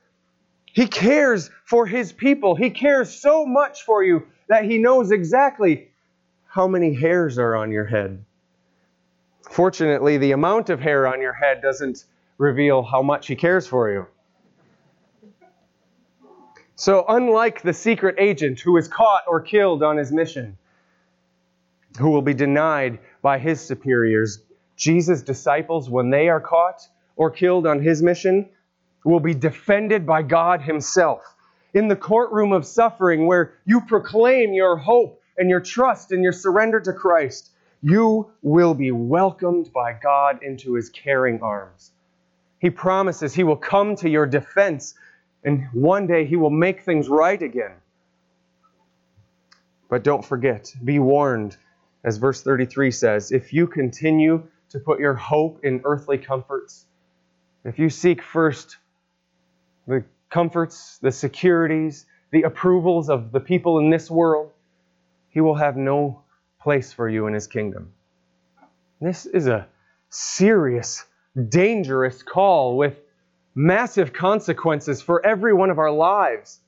He 0.66 0.88
cares 0.88 1.50
for 1.64 1.86
his 1.86 2.12
people. 2.12 2.56
He 2.56 2.70
cares 2.70 3.10
so 3.10 3.46
much 3.46 3.84
for 3.84 4.04
you 4.04 4.28
that 4.48 4.66
He 4.66 4.78
knows 4.78 5.12
exactly 5.12 5.90
how 6.48 6.68
many 6.68 6.94
hairs 6.94 7.38
are 7.38 7.56
on 7.56 7.72
your 7.72 7.86
head. 7.86 8.24
Fortunately, 9.50 10.18
the 10.18 10.32
amount 10.32 10.70
of 10.70 10.80
hair 10.80 11.08
on 11.08 11.22
your 11.22 11.34
head 11.34 11.62
doesn't 11.62 12.06
reveal 12.38 12.84
how 12.84 13.02
much 13.02 13.28
He 13.28 13.36
cares 13.36 13.68
for 13.68 13.92
you. 13.92 14.08
So, 16.78 17.06
unlike 17.08 17.62
the 17.62 17.74
secret 17.74 18.16
agent 18.18 18.60
who 18.60 18.76
is 18.78 18.90
caught 18.90 19.24
or 19.28 19.40
killed 19.40 19.82
on 19.82 19.98
his 19.98 20.12
mission, 20.12 20.58
who 21.98 22.10
will 22.10 22.22
be 22.22 22.34
denied 22.34 23.00
by 23.22 23.40
his 23.40 23.62
superiors, 23.62 24.42
Jesus' 24.76 25.22
disciples, 25.22 25.90
when 25.90 26.10
they 26.10 26.28
are 26.28 26.42
caught 26.42 26.82
or 27.16 27.32
killed 27.32 27.66
on 27.66 27.82
his 27.82 28.04
mission, 28.04 28.50
will 29.06 29.22
be 29.22 29.34
defended 29.34 30.06
by 30.06 30.24
God 30.24 30.62
Himself 30.62 31.35
in 31.76 31.90
the 31.90 31.96
courtroom 31.96 32.54
of 32.54 32.66
suffering 32.66 33.28
where 33.28 33.54
you 33.66 33.82
proclaim 33.82 34.54
your 34.54 34.78
hope 34.78 35.22
and 35.38 35.50
your 35.50 35.60
trust 35.60 36.14
and 36.14 36.24
your 36.24 36.32
surrender 36.32 36.80
to 36.80 36.94
Christ, 36.94 37.52
you 37.82 38.32
will 38.42 38.74
be 38.74 38.92
welcomed 38.92 39.72
by 39.74 39.94
God 40.02 40.42
into 40.42 40.74
his 40.74 40.90
caring 40.90 41.42
arms. 41.42 41.92
He 42.60 42.70
promises 42.70 43.34
he 43.34 43.44
will 43.44 43.58
come 43.58 43.98
to 43.98 44.10
your 44.10 44.26
defense 44.26 44.96
and 45.44 45.68
one 45.74 46.08
day 46.08 46.26
he 46.26 46.38
will 46.38 46.50
make 46.50 46.82
things 46.82 47.10
right 47.10 47.42
again. 47.42 47.74
But 49.90 50.04
don't 50.04 50.26
forget, 50.26 50.74
be 50.84 50.98
warned, 50.98 51.58
as 52.06 52.18
verse 52.18 52.42
33 52.42 52.90
says, 52.90 53.32
if 53.34 53.54
you 53.54 53.68
continue 53.68 54.48
to 54.70 54.80
put 54.80 55.00
your 55.00 55.14
hope 55.14 55.60
in 55.64 55.82
earthly 55.84 56.18
comforts, 56.18 56.86
if 57.66 57.78
you 57.78 57.90
seek 57.90 58.22
first 58.24 58.78
the 59.88 60.04
comforts, 60.36 60.98
the 60.98 61.14
securities, 61.14 62.06
the 62.32 62.42
approvals 62.42 63.10
of 63.10 63.32
the 63.32 63.40
people 63.40 63.80
in 63.80 63.90
this 63.90 64.12
world, 64.12 64.52
he 65.30 65.40
will 65.40 65.56
have 65.56 65.78
no 65.78 66.24
place 66.62 66.92
for 66.92 67.08
you 67.08 67.28
in 67.28 67.34
his 67.34 67.48
kingdom. 67.48 67.94
This 69.00 69.26
is 69.26 69.48
a 69.48 69.66
serious, 70.10 71.06
dangerous 71.48 72.22
call 72.22 72.76
with 72.76 73.00
massive 73.56 74.12
consequences 74.12 75.02
for 75.02 75.26
every 75.26 75.54
one 75.54 75.70
of 75.70 75.80
our 75.80 75.92
lives. 75.92 76.60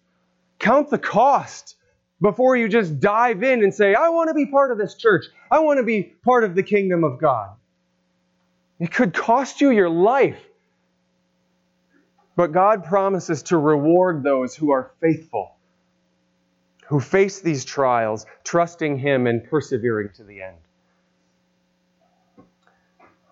Count 0.60 0.90
the 0.90 0.98
cost 0.98 1.76
before 2.22 2.56
you 2.56 2.70
just 2.70 3.02
dive 3.02 3.44
in 3.44 3.64
and 3.64 3.74
say, 3.74 3.94
I 3.94 4.08
want 4.08 4.30
to 4.30 4.34
be 4.34 4.46
part 4.46 4.72
of 4.72 4.78
this 4.78 4.96
church. 4.96 5.26
I 5.52 5.60
want 5.60 5.80
to 5.80 5.84
be 5.84 6.04
part 6.24 6.46
of 6.46 6.56
the 6.56 6.64
kingdom 6.64 7.04
of 7.04 7.20
God. 7.20 7.50
It 8.80 8.94
could 8.94 9.14
cost 9.14 9.60
you 9.60 9.72
your 9.72 9.90
life. 9.90 10.40
But 12.38 12.52
God 12.52 12.84
promises 12.84 13.42
to 13.44 13.58
reward 13.58 14.22
those 14.22 14.56
who 14.56 14.70
are 14.70 14.92
faithful, 15.02 15.56
who 16.86 17.00
face 17.00 17.42
these 17.42 17.66
trials, 17.66 18.28
trusting 18.44 19.00
Him 19.00 19.26
and 19.26 19.44
persevering 19.44 20.12
to 20.18 20.24
the 20.24 20.44
end. 20.44 20.58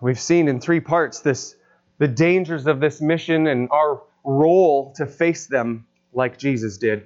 We've 0.00 0.18
seen 0.18 0.48
in 0.48 0.60
three 0.60 0.80
parts 0.80 1.20
this 1.20 1.54
the 1.98 2.08
dangers 2.08 2.66
of 2.66 2.80
this 2.80 3.00
mission 3.00 3.46
and 3.46 3.70
our 3.70 4.02
role 4.24 4.92
to 4.96 5.06
face 5.06 5.46
them 5.46 5.86
like 6.12 6.36
Jesus 6.36 6.76
did. 6.76 7.04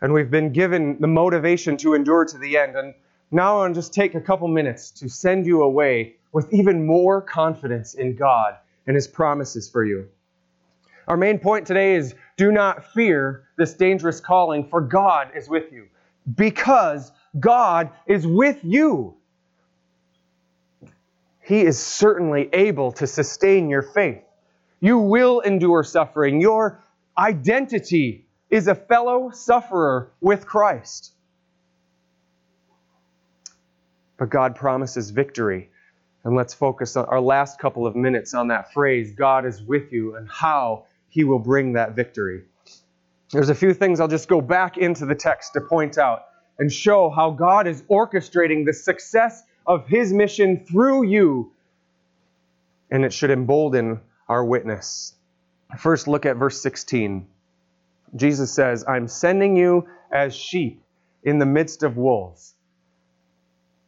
And 0.00 0.14
we've 0.14 0.30
been 0.30 0.54
given 0.54 0.98
the 1.00 1.06
motivation 1.06 1.76
to 1.78 1.92
endure 1.92 2.24
to 2.24 2.38
the 2.38 2.56
end. 2.56 2.76
And 2.76 2.94
now 3.30 3.60
I'll 3.60 3.74
just 3.74 3.92
take 3.92 4.14
a 4.14 4.22
couple 4.22 4.48
minutes 4.48 4.90
to 4.92 5.10
send 5.10 5.44
you 5.44 5.62
away 5.62 6.16
with 6.32 6.50
even 6.50 6.86
more 6.86 7.20
confidence 7.20 7.92
in 7.92 8.16
God 8.16 8.56
and 8.86 8.96
His 8.96 9.06
promises 9.06 9.68
for 9.68 9.84
you. 9.84 10.08
Our 11.06 11.16
main 11.16 11.38
point 11.38 11.66
today 11.66 11.94
is 11.94 12.14
do 12.36 12.50
not 12.50 12.92
fear 12.92 13.44
this 13.56 13.74
dangerous 13.74 14.20
calling, 14.20 14.68
for 14.68 14.80
God 14.80 15.30
is 15.36 15.48
with 15.48 15.72
you. 15.72 15.86
Because 16.34 17.12
God 17.38 17.90
is 18.06 18.26
with 18.26 18.58
you. 18.62 19.14
He 21.40 21.60
is 21.62 21.78
certainly 21.78 22.48
able 22.52 22.90
to 22.92 23.06
sustain 23.06 23.70
your 23.70 23.82
faith. 23.82 24.22
You 24.80 24.98
will 24.98 25.40
endure 25.40 25.84
suffering. 25.84 26.40
Your 26.40 26.82
identity 27.16 28.26
is 28.50 28.66
a 28.66 28.74
fellow 28.74 29.30
sufferer 29.30 30.10
with 30.20 30.44
Christ. 30.44 31.12
But 34.18 34.30
God 34.30 34.56
promises 34.56 35.10
victory. 35.10 35.70
And 36.24 36.34
let's 36.34 36.52
focus 36.54 36.96
on 36.96 37.04
our 37.04 37.20
last 37.20 37.60
couple 37.60 37.86
of 37.86 37.94
minutes 37.94 38.34
on 38.34 38.48
that 38.48 38.72
phrase 38.72 39.12
God 39.12 39.46
is 39.46 39.62
with 39.62 39.92
you 39.92 40.16
and 40.16 40.28
how 40.28 40.86
he 41.16 41.24
will 41.24 41.38
bring 41.38 41.72
that 41.72 41.96
victory. 41.96 42.42
There's 43.32 43.48
a 43.48 43.54
few 43.54 43.72
things 43.72 44.00
I'll 44.00 44.06
just 44.06 44.28
go 44.28 44.42
back 44.42 44.76
into 44.76 45.06
the 45.06 45.14
text 45.14 45.54
to 45.54 45.62
point 45.62 45.96
out 45.96 46.26
and 46.58 46.70
show 46.70 47.08
how 47.08 47.30
God 47.30 47.66
is 47.66 47.82
orchestrating 47.84 48.66
the 48.66 48.74
success 48.74 49.42
of 49.66 49.88
his 49.88 50.12
mission 50.12 50.66
through 50.66 51.04
you, 51.06 51.52
and 52.90 53.02
it 53.02 53.14
should 53.14 53.30
embolden 53.30 54.00
our 54.28 54.44
witness. 54.44 55.14
First, 55.78 56.06
look 56.06 56.26
at 56.26 56.36
verse 56.36 56.60
16. 56.60 57.26
Jesus 58.14 58.52
says, 58.52 58.84
I'm 58.86 59.08
sending 59.08 59.56
you 59.56 59.88
as 60.12 60.36
sheep 60.36 60.82
in 61.22 61.38
the 61.38 61.46
midst 61.46 61.82
of 61.82 61.96
wolves. 61.96 62.54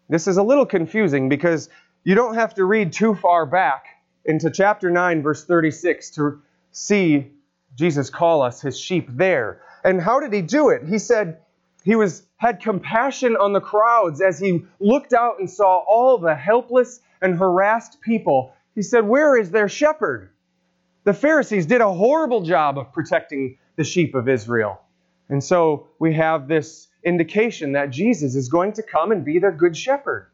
This 0.09 0.29
is 0.29 0.39
a 0.39 0.43
little 0.43 0.65
confusing 0.65 1.29
because 1.29 1.69
you 2.05 2.15
don't 2.15 2.37
have 2.37 2.55
to 2.55 2.65
read 2.65 2.95
too 2.95 3.15
far 3.15 3.45
back 3.45 3.85
into 4.25 4.51
chapter 4.51 4.91
9, 4.91 5.23
verse 5.23 5.45
36 5.45 6.13
to 6.13 6.41
see 6.71 7.33
Jesus 7.75 8.11
call 8.11 8.43
us 8.43 8.61
his 8.61 8.79
sheep 8.79 9.09
there. 9.11 9.61
And 9.85 10.01
how 10.01 10.21
did 10.21 10.33
he 10.33 10.43
do 10.43 10.71
it? 10.71 10.85
He 10.85 10.99
said 10.99 11.39
he 11.85 11.95
was 11.95 12.25
had 12.37 12.61
compassion 12.61 13.37
on 13.37 13.53
the 13.53 13.61
crowds 13.61 14.21
as 14.21 14.39
he 14.39 14.65
looked 14.81 15.13
out 15.13 15.39
and 15.39 15.49
saw 15.49 15.79
all 15.79 16.19
the 16.19 16.35
helpless 16.35 17.01
and 17.23 17.39
harassed 17.39 18.01
people. 18.01 18.53
He 18.75 18.83
said, 18.83 19.07
"Where 19.07 19.37
is 19.37 19.51
their 19.51 19.69
shepherd?" 19.69 20.31
The 21.05 21.15
Pharisees 21.15 21.67
did 21.67 21.81
a 21.81 21.93
horrible 21.93 22.43
job 22.43 22.79
of 22.79 22.93
protecting 22.93 23.59
the 23.77 23.85
sheep 23.85 24.15
of 24.15 24.29
Israel. 24.29 24.81
And 25.29 25.43
so 25.43 25.89
we 25.99 26.15
have 26.15 26.49
this 26.49 26.89
indication 27.05 27.73
that 27.73 27.91
Jesus 27.91 28.35
is 28.35 28.49
going 28.49 28.73
to 28.75 28.83
come 28.83 29.13
and 29.13 29.25
be 29.25 29.39
their 29.39 29.53
good 29.53 29.77
shepherd. 29.77 30.31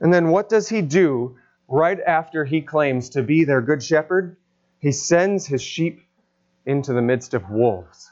And 0.00 0.12
then 0.12 0.28
what 0.28 0.48
does 0.48 0.68
he 0.68 0.82
do 0.82 1.36
right 1.66 1.98
after 2.00 2.44
he 2.44 2.60
claims 2.60 3.10
to 3.10 3.22
be 3.22 3.44
their 3.44 3.60
good 3.60 3.82
shepherd? 3.82 4.36
He 4.80 4.92
sends 4.92 5.46
his 5.46 5.62
sheep 5.62 6.02
into 6.66 6.92
the 6.92 7.02
midst 7.02 7.34
of 7.34 7.50
wolves. 7.50 8.10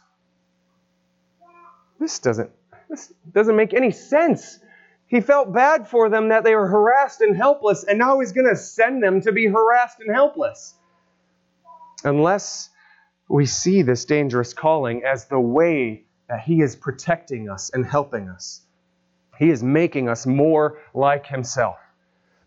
This 1.99 2.19
doesn't 2.19 2.51
this 2.89 3.13
doesn't 3.33 3.57
make 3.57 3.75
any 3.75 3.91
sense. 3.91 4.61
He 5.09 5.21
felt 5.21 5.53
bad 5.53 5.89
for 5.89 6.09
them 6.09 6.29
that 6.29 6.45
they 6.45 6.55
were 6.55 6.67
harassed 6.67 7.21
and 7.21 7.37
helpless, 7.37 7.85
and 7.85 7.99
now 7.99 8.21
he's 8.21 8.33
going 8.33 8.49
to 8.49 8.57
send 8.57 9.03
them 9.03 9.21
to 9.23 9.33
be 9.33 9.47
harassed 9.47 10.01
and 10.01 10.15
helpless. 10.15 10.75
Unless 12.05 12.71
we 13.29 13.47
see 13.47 13.83
this 13.83 14.05
dangerous 14.05 14.53
calling 14.53 15.05
as 15.05 15.27
the 15.27 15.41
way 15.41 16.05
that 16.29 16.41
He 16.41 16.61
is 16.61 16.77
protecting 16.77 17.49
us 17.49 17.71
and 17.71 17.85
helping 17.85 18.29
us. 18.29 18.63
He 19.39 19.51
is 19.51 19.63
making 19.63 20.09
us 20.09 20.27
more 20.27 20.79
like 20.95 21.27
Himself. 21.27 21.77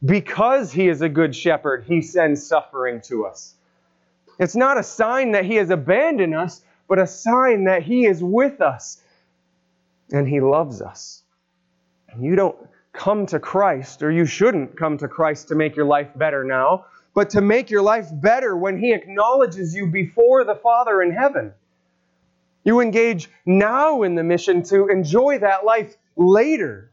Because 0.03 0.71
He 0.71 0.88
is 0.88 1.01
a 1.01 1.10
good 1.10 1.36
shepherd, 1.36 1.86
He 1.86 2.01
sends 2.01 2.45
suffering 2.45 3.01
to 3.05 3.25
us. 3.25 3.55
It's 4.39 4.56
not 4.56 4.78
a 4.78 4.84
sign 4.84 5.32
that 5.34 5.45
He 5.45 5.56
has 5.56 5.69
abandoned 5.69 6.34
us, 6.34 6.62
but 6.88 6.97
a 6.97 7.06
sign 7.06 7.65
that 7.65 7.84
He 7.84 8.06
is 8.06 8.23
with 8.23 8.62
us 8.62 9.02
and 10.12 10.28
He 10.28 10.39
loves 10.39 10.82
us. 10.82 11.23
And 12.10 12.23
you 12.23 12.36
don't 12.36 12.58
come 12.93 13.25
to 13.28 13.39
Christ, 13.39 14.02
or 14.02 14.12
you 14.12 14.25
shouldn't 14.25 14.75
come 14.75 14.97
to 14.97 15.08
Christ 15.08 15.49
to 15.49 15.56
make 15.56 15.75
your 15.75 15.86
life 15.86 16.10
better 16.15 16.43
now, 16.43 16.86
but 17.13 17.30
to 17.32 17.41
make 17.41 17.69
your 17.69 17.82
life 17.82 18.08
better 18.12 18.58
when 18.58 18.80
He 18.80 18.93
acknowledges 18.93 19.75
you 19.75 19.88
before 19.88 20.43
the 20.43 20.56
Father 20.56 21.02
in 21.02 21.12
heaven. 21.12 21.54
You 22.63 22.82
engage 22.82 23.30
now 23.45 24.04
in 24.04 24.15
the 24.15 24.23
mission 24.23 24.63
to 24.63 24.88
enjoy 24.88 25.39
that 25.39 25.65
life 25.65 25.95
later. 26.15 26.91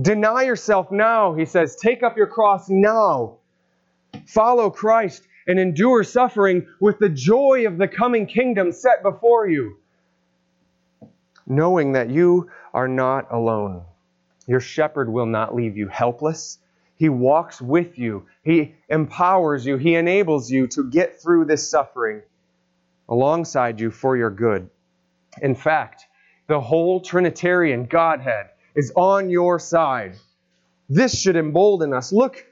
Deny 0.00 0.42
yourself 0.42 0.90
now, 0.92 1.34
he 1.34 1.44
says. 1.44 1.76
Take 1.76 2.02
up 2.02 2.16
your 2.16 2.26
cross 2.26 2.68
now. 2.68 3.38
Follow 4.26 4.70
Christ 4.70 5.22
and 5.48 5.58
endure 5.58 6.04
suffering 6.04 6.66
with 6.78 6.98
the 6.98 7.08
joy 7.08 7.66
of 7.66 7.78
the 7.78 7.88
coming 7.88 8.26
kingdom 8.26 8.70
set 8.70 9.02
before 9.02 9.48
you, 9.48 9.78
knowing 11.46 11.92
that 11.92 12.10
you 12.10 12.50
are 12.74 12.86
not 12.86 13.26
alone. 13.32 13.82
Your 14.46 14.60
shepherd 14.60 15.10
will 15.10 15.26
not 15.26 15.54
leave 15.54 15.76
you 15.76 15.88
helpless. 15.88 16.58
He 16.96 17.08
walks 17.08 17.60
with 17.60 17.98
you, 17.98 18.26
He 18.44 18.74
empowers 18.88 19.64
you, 19.64 19.78
He 19.78 19.94
enables 19.94 20.50
you 20.50 20.66
to 20.68 20.84
get 20.84 21.20
through 21.20 21.46
this 21.46 21.68
suffering 21.70 22.22
alongside 23.08 23.80
you 23.80 23.90
for 23.90 24.16
your 24.16 24.30
good. 24.30 24.68
In 25.40 25.54
fact, 25.54 26.04
the 26.46 26.60
whole 26.60 27.00
Trinitarian 27.00 27.86
Godhead 27.86 28.50
is 28.74 28.92
on 28.94 29.30
your 29.30 29.58
side. 29.58 30.16
This 30.88 31.18
should 31.18 31.36
embolden 31.36 31.92
us. 31.92 32.12
Look 32.12 32.44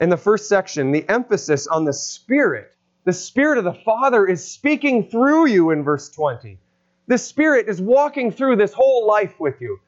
in 0.00 0.08
the 0.08 0.16
first 0.16 0.48
section, 0.48 0.92
the 0.92 1.08
emphasis 1.08 1.66
on 1.66 1.84
the 1.84 1.92
Spirit. 1.92 2.74
The 3.04 3.12
Spirit 3.12 3.58
of 3.58 3.64
the 3.64 3.74
Father 3.84 4.26
is 4.26 4.46
speaking 4.46 5.08
through 5.08 5.46
you 5.46 5.70
in 5.70 5.82
verse 5.82 6.08
20. 6.08 6.58
The 7.06 7.18
Spirit 7.18 7.68
is 7.68 7.80
walking 7.80 8.32
through 8.32 8.56
this 8.56 8.72
whole 8.72 9.06
life 9.06 9.38
with 9.38 9.60
you. 9.60 9.78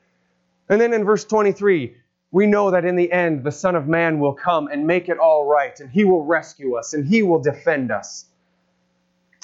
And 0.68 0.80
then 0.80 0.92
in 0.92 1.04
verse 1.04 1.24
23, 1.24 1.96
we 2.30 2.46
know 2.46 2.70
that 2.70 2.84
in 2.84 2.96
the 2.96 3.10
end, 3.10 3.44
the 3.44 3.52
Son 3.52 3.74
of 3.74 3.88
Man 3.88 4.18
will 4.18 4.34
come 4.34 4.68
and 4.68 4.86
make 4.86 5.08
it 5.08 5.18
all 5.18 5.46
right, 5.46 5.78
and 5.80 5.90
He 5.90 6.04
will 6.04 6.24
rescue 6.24 6.76
us, 6.76 6.92
and 6.92 7.06
He 7.06 7.22
will 7.22 7.40
defend 7.40 7.90
us. 7.90 8.26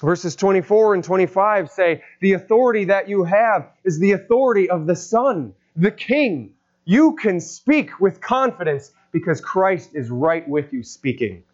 Verses 0.03 0.35
24 0.35 0.95
and 0.95 1.05
25 1.05 1.71
say, 1.71 2.03
The 2.21 2.33
authority 2.33 2.85
that 2.87 3.09
you 3.09 3.25
have 3.25 3.71
is 3.85 3.99
the 3.99 4.13
authority 4.13 4.69
of 4.69 4.87
the 4.87 4.97
Son, 4.97 5.55
the 5.77 5.93
King. 5.93 6.55
You 6.85 7.15
can 7.15 7.41
speak 7.41 8.01
with 8.01 8.21
confidence 8.21 8.91
because 9.13 9.41
Christ 9.41 9.91
is 9.95 10.11
right 10.11 10.47
with 10.49 10.73
you 10.73 10.83
speaking. 10.83 11.45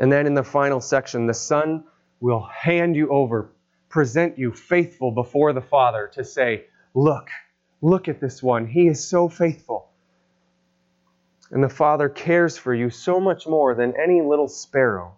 And 0.00 0.10
then 0.10 0.26
in 0.26 0.34
the 0.34 0.42
final 0.42 0.80
section, 0.80 1.26
the 1.26 1.34
Son 1.34 1.84
will 2.20 2.42
hand 2.42 2.96
you 2.96 3.10
over, 3.10 3.50
present 3.88 4.38
you 4.38 4.52
faithful 4.52 5.12
before 5.12 5.52
the 5.52 5.60
Father 5.60 6.10
to 6.14 6.24
say, 6.24 6.64
Look, 6.94 7.28
look 7.82 8.08
at 8.08 8.20
this 8.20 8.42
one. 8.42 8.66
He 8.66 8.88
is 8.88 9.06
so 9.06 9.28
faithful. 9.28 9.90
And 11.50 11.62
the 11.62 11.68
Father 11.68 12.08
cares 12.08 12.56
for 12.56 12.74
you 12.74 12.90
so 12.90 13.20
much 13.20 13.46
more 13.46 13.74
than 13.74 13.94
any 14.00 14.22
little 14.22 14.48
sparrow. 14.48 15.16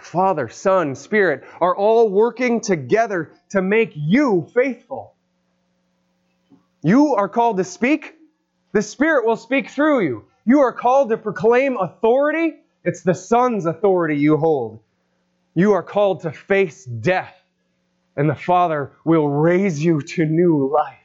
Father, 0.00 0.48
Son, 0.48 0.94
Spirit 0.94 1.44
are 1.60 1.74
all 1.74 2.10
working 2.10 2.60
together 2.60 3.32
to 3.50 3.62
make 3.62 3.92
you 3.94 4.46
faithful. 4.52 5.14
You 6.82 7.14
are 7.14 7.28
called 7.28 7.56
to 7.56 7.64
speak, 7.64 8.17
the 8.72 8.82
Spirit 8.82 9.26
will 9.26 9.36
speak 9.36 9.70
through 9.70 10.02
you. 10.02 10.24
You 10.44 10.60
are 10.60 10.72
called 10.72 11.10
to 11.10 11.16
proclaim 11.16 11.76
authority, 11.76 12.56
it's 12.84 13.02
the 13.02 13.14
Son's 13.14 13.66
authority 13.66 14.16
you 14.16 14.36
hold. 14.36 14.80
You 15.54 15.72
are 15.72 15.82
called 15.82 16.20
to 16.20 16.32
face 16.32 16.84
death, 16.84 17.34
and 18.16 18.30
the 18.30 18.34
Father 18.34 18.92
will 19.04 19.28
raise 19.28 19.82
you 19.82 20.00
to 20.00 20.24
new 20.24 20.70
life. 20.72 20.96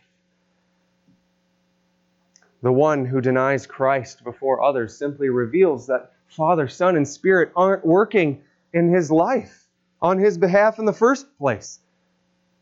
The 2.62 2.72
one 2.72 3.06
who 3.06 3.20
denies 3.20 3.68
Christ 3.68 4.24
before 4.24 4.62
others 4.62 4.98
simply 4.98 5.30
reveals 5.30 5.88
that 5.88 6.14
Father, 6.28 6.68
Son, 6.68 6.96
and 6.96 7.08
Spirit 7.08 7.52
aren't 7.56 7.86
working 7.86 8.42
in 8.74 8.94
his 8.94 9.12
life 9.12 9.68
on 10.02 10.18
his 10.18 10.38
behalf 10.38 10.80
in 10.80 10.86
the 10.86 10.94
first 10.94 11.38
place. 11.38 11.80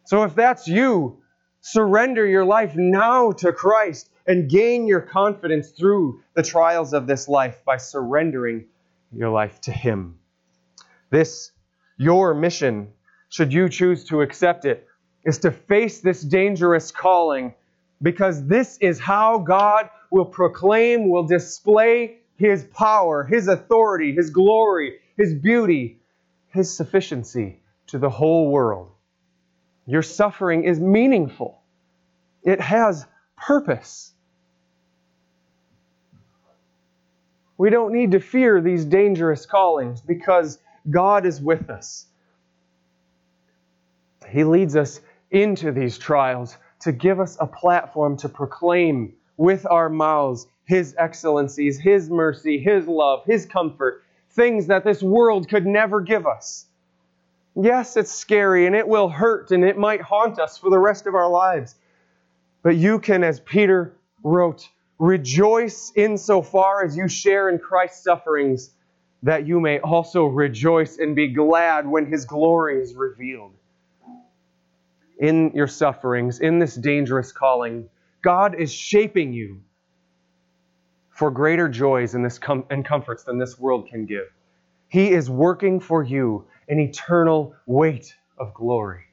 So 0.05 0.23
if 0.23 0.35
that's 0.35 0.67
you, 0.67 1.21
surrender 1.61 2.25
your 2.25 2.45
life 2.45 2.75
now 2.75 3.31
to 3.33 3.53
Christ 3.53 4.09
and 4.27 4.49
gain 4.49 4.87
your 4.87 5.01
confidence 5.01 5.71
through 5.71 6.21
the 6.33 6.43
trials 6.43 6.93
of 6.93 7.07
this 7.07 7.27
life 7.27 7.63
by 7.65 7.77
surrendering 7.77 8.65
your 9.11 9.29
life 9.29 9.59
to 9.61 9.71
Him. 9.71 10.17
This, 11.09 11.51
your 11.97 12.33
mission, 12.33 12.89
should 13.29 13.53
you 13.53 13.69
choose 13.69 14.05
to 14.05 14.21
accept 14.21 14.65
it, 14.65 14.87
is 15.25 15.39
to 15.39 15.51
face 15.51 16.01
this 16.01 16.21
dangerous 16.21 16.91
calling 16.91 17.53
because 18.01 18.45
this 18.47 18.77
is 18.79 18.99
how 18.99 19.39
God 19.39 19.89
will 20.11 20.25
proclaim, 20.25 21.09
will 21.09 21.27
display 21.27 22.17
His 22.37 22.63
power, 22.65 23.23
His 23.23 23.47
authority, 23.47 24.13
His 24.15 24.29
glory, 24.29 24.99
His 25.17 25.33
beauty, 25.33 26.01
his 26.51 26.75
sufficiency 26.75 27.59
to 27.87 27.97
the 27.97 28.09
whole 28.09 28.51
world. 28.51 28.91
Your 29.85 30.01
suffering 30.01 30.63
is 30.63 30.79
meaningful, 30.79 31.61
it 32.43 32.59
has 32.61 33.05
purpose. 33.41 34.13
We 37.57 37.69
don't 37.69 37.93
need 37.93 38.11
to 38.11 38.19
fear 38.19 38.61
these 38.61 38.85
dangerous 38.85 39.45
callings 39.45 40.01
because 40.01 40.59
God 40.89 41.25
is 41.25 41.41
with 41.41 41.69
us. 41.69 42.07
He 44.29 44.43
leads 44.43 44.75
us 44.75 45.01
into 45.29 45.71
these 45.71 45.97
trials 45.97 46.57
to 46.81 46.91
give 46.91 47.19
us 47.19 47.37
a 47.39 47.45
platform 47.45 48.17
to 48.17 48.29
proclaim 48.29 49.13
with 49.37 49.65
our 49.69 49.89
mouths 49.89 50.47
His 50.65 50.95
excellencies, 50.97 51.79
His 51.79 52.09
mercy, 52.09 52.57
His 52.59 52.87
love, 52.87 53.23
His 53.25 53.45
comfort, 53.45 54.03
things 54.31 54.67
that 54.67 54.83
this 54.83 55.03
world 55.03 55.49
could 55.49 55.65
never 55.65 56.01
give 56.01 56.25
us. 56.25 56.65
Yes, 57.55 57.97
it's 57.97 58.11
scary 58.11 58.65
and 58.65 58.75
it 58.75 58.87
will 58.87 59.09
hurt 59.09 59.51
and 59.51 59.63
it 59.63 59.77
might 59.77 60.01
haunt 60.01 60.39
us 60.39 60.57
for 60.57 60.69
the 60.69 60.79
rest 60.79 61.05
of 61.05 61.15
our 61.15 61.29
lives. 61.29 61.75
But 62.63 62.75
you 62.75 62.99
can, 62.99 63.23
as 63.23 63.39
Peter 63.39 63.97
wrote, 64.23 64.69
rejoice 64.99 65.91
insofar 65.95 66.85
as 66.85 66.95
you 66.95 67.07
share 67.07 67.49
in 67.49 67.57
Christ's 67.57 68.03
sufferings, 68.03 68.71
that 69.23 69.47
you 69.47 69.59
may 69.59 69.79
also 69.79 70.25
rejoice 70.25 70.97
and 70.97 71.15
be 71.15 71.27
glad 71.27 71.87
when 71.87 72.05
his 72.05 72.25
glory 72.25 72.81
is 72.81 72.93
revealed. 72.95 73.53
In 75.19 75.51
your 75.53 75.67
sufferings, 75.67 76.39
in 76.39 76.59
this 76.59 76.75
dangerous 76.75 77.31
calling, 77.31 77.89
God 78.21 78.55
is 78.55 78.71
shaping 78.71 79.33
you 79.33 79.61
for 81.09 81.29
greater 81.29 81.69
joys 81.69 82.15
and, 82.15 82.25
this 82.25 82.39
com- 82.39 82.65
and 82.69 82.83
comforts 82.85 83.23
than 83.23 83.37
this 83.37 83.59
world 83.59 83.87
can 83.89 84.05
give. 84.05 84.27
He 84.87 85.11
is 85.11 85.29
working 85.29 85.79
for 85.79 86.03
you 86.03 86.45
an 86.67 86.79
eternal 86.79 87.55
weight 87.65 88.15
of 88.37 88.53
glory. 88.53 89.03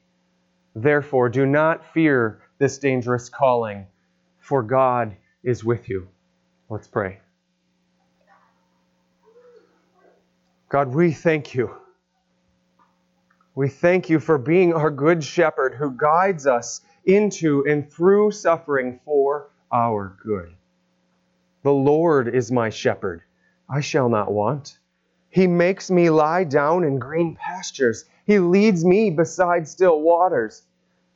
Therefore, 0.75 1.29
do 1.29 1.45
not 1.45 1.85
fear 1.93 2.41
this 2.59 2.79
dangerous 2.79 3.29
calling, 3.29 3.87
for 4.39 4.63
God 4.63 5.17
is 5.43 5.65
with 5.65 5.89
you. 5.89 6.09
Let's 6.69 6.89
pray. 6.89 7.21
God, 10.69 10.89
we 10.89 11.13
thank 11.13 11.55
you. 11.55 11.75
We 13.55 13.69
thank 13.69 14.11
you 14.11 14.21
for 14.21 14.39
being 14.39 14.73
our 14.73 14.91
good 14.91 15.25
shepherd 15.25 15.75
who 15.75 15.91
guides 15.91 16.47
us 16.47 16.83
into 17.05 17.65
and 17.67 17.91
through 17.91 18.33
suffering 18.33 19.01
for 19.05 19.49
our 19.73 20.17
good. 20.23 20.55
The 21.63 21.73
Lord 21.73 22.35
is 22.35 22.53
my 22.53 22.71
shepherd. 22.71 23.23
I 23.69 23.81
shall 23.81 24.09
not 24.09 24.31
want. 24.31 24.79
He 25.31 25.47
makes 25.47 25.91
me 25.91 26.11
lie 26.11 26.45
down 26.45 26.85
in 26.85 26.99
green 26.99 27.35
pastures. 27.35 28.05
He 28.27 28.39
leads 28.39 28.85
me 28.85 29.11
beside 29.11 29.67
still 29.67 30.01
waters. 30.01 30.63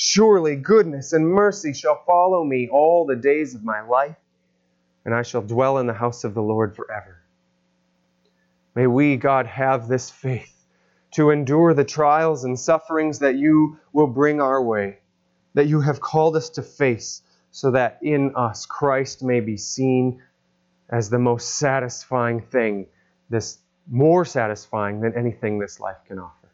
Surely 0.00 0.54
goodness 0.54 1.12
and 1.12 1.26
mercy 1.26 1.72
shall 1.72 2.04
follow 2.06 2.44
me 2.44 2.68
all 2.68 3.04
the 3.04 3.16
days 3.16 3.56
of 3.56 3.64
my 3.64 3.80
life, 3.80 4.14
and 5.04 5.12
I 5.12 5.22
shall 5.22 5.42
dwell 5.42 5.78
in 5.78 5.88
the 5.88 5.92
house 5.92 6.22
of 6.22 6.34
the 6.34 6.42
Lord 6.42 6.76
forever. 6.76 7.20
May 8.76 8.86
we, 8.86 9.16
God, 9.16 9.48
have 9.48 9.88
this 9.88 10.08
faith 10.08 10.54
to 11.14 11.30
endure 11.30 11.74
the 11.74 11.82
trials 11.82 12.44
and 12.44 12.56
sufferings 12.56 13.18
that 13.18 13.34
you 13.34 13.80
will 13.92 14.06
bring 14.06 14.40
our 14.40 14.62
way, 14.62 14.98
that 15.54 15.66
you 15.66 15.80
have 15.80 16.00
called 16.00 16.36
us 16.36 16.50
to 16.50 16.62
face, 16.62 17.22
so 17.50 17.72
that 17.72 17.98
in 18.00 18.36
us 18.36 18.66
Christ 18.66 19.24
may 19.24 19.40
be 19.40 19.56
seen 19.56 20.22
as 20.88 21.10
the 21.10 21.18
most 21.18 21.56
satisfying 21.56 22.40
thing, 22.40 22.86
this 23.30 23.58
more 23.90 24.24
satisfying 24.24 25.00
than 25.00 25.14
anything 25.16 25.58
this 25.58 25.80
life 25.80 25.98
can 26.06 26.20
offer. 26.20 26.48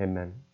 Amen. 0.00 0.45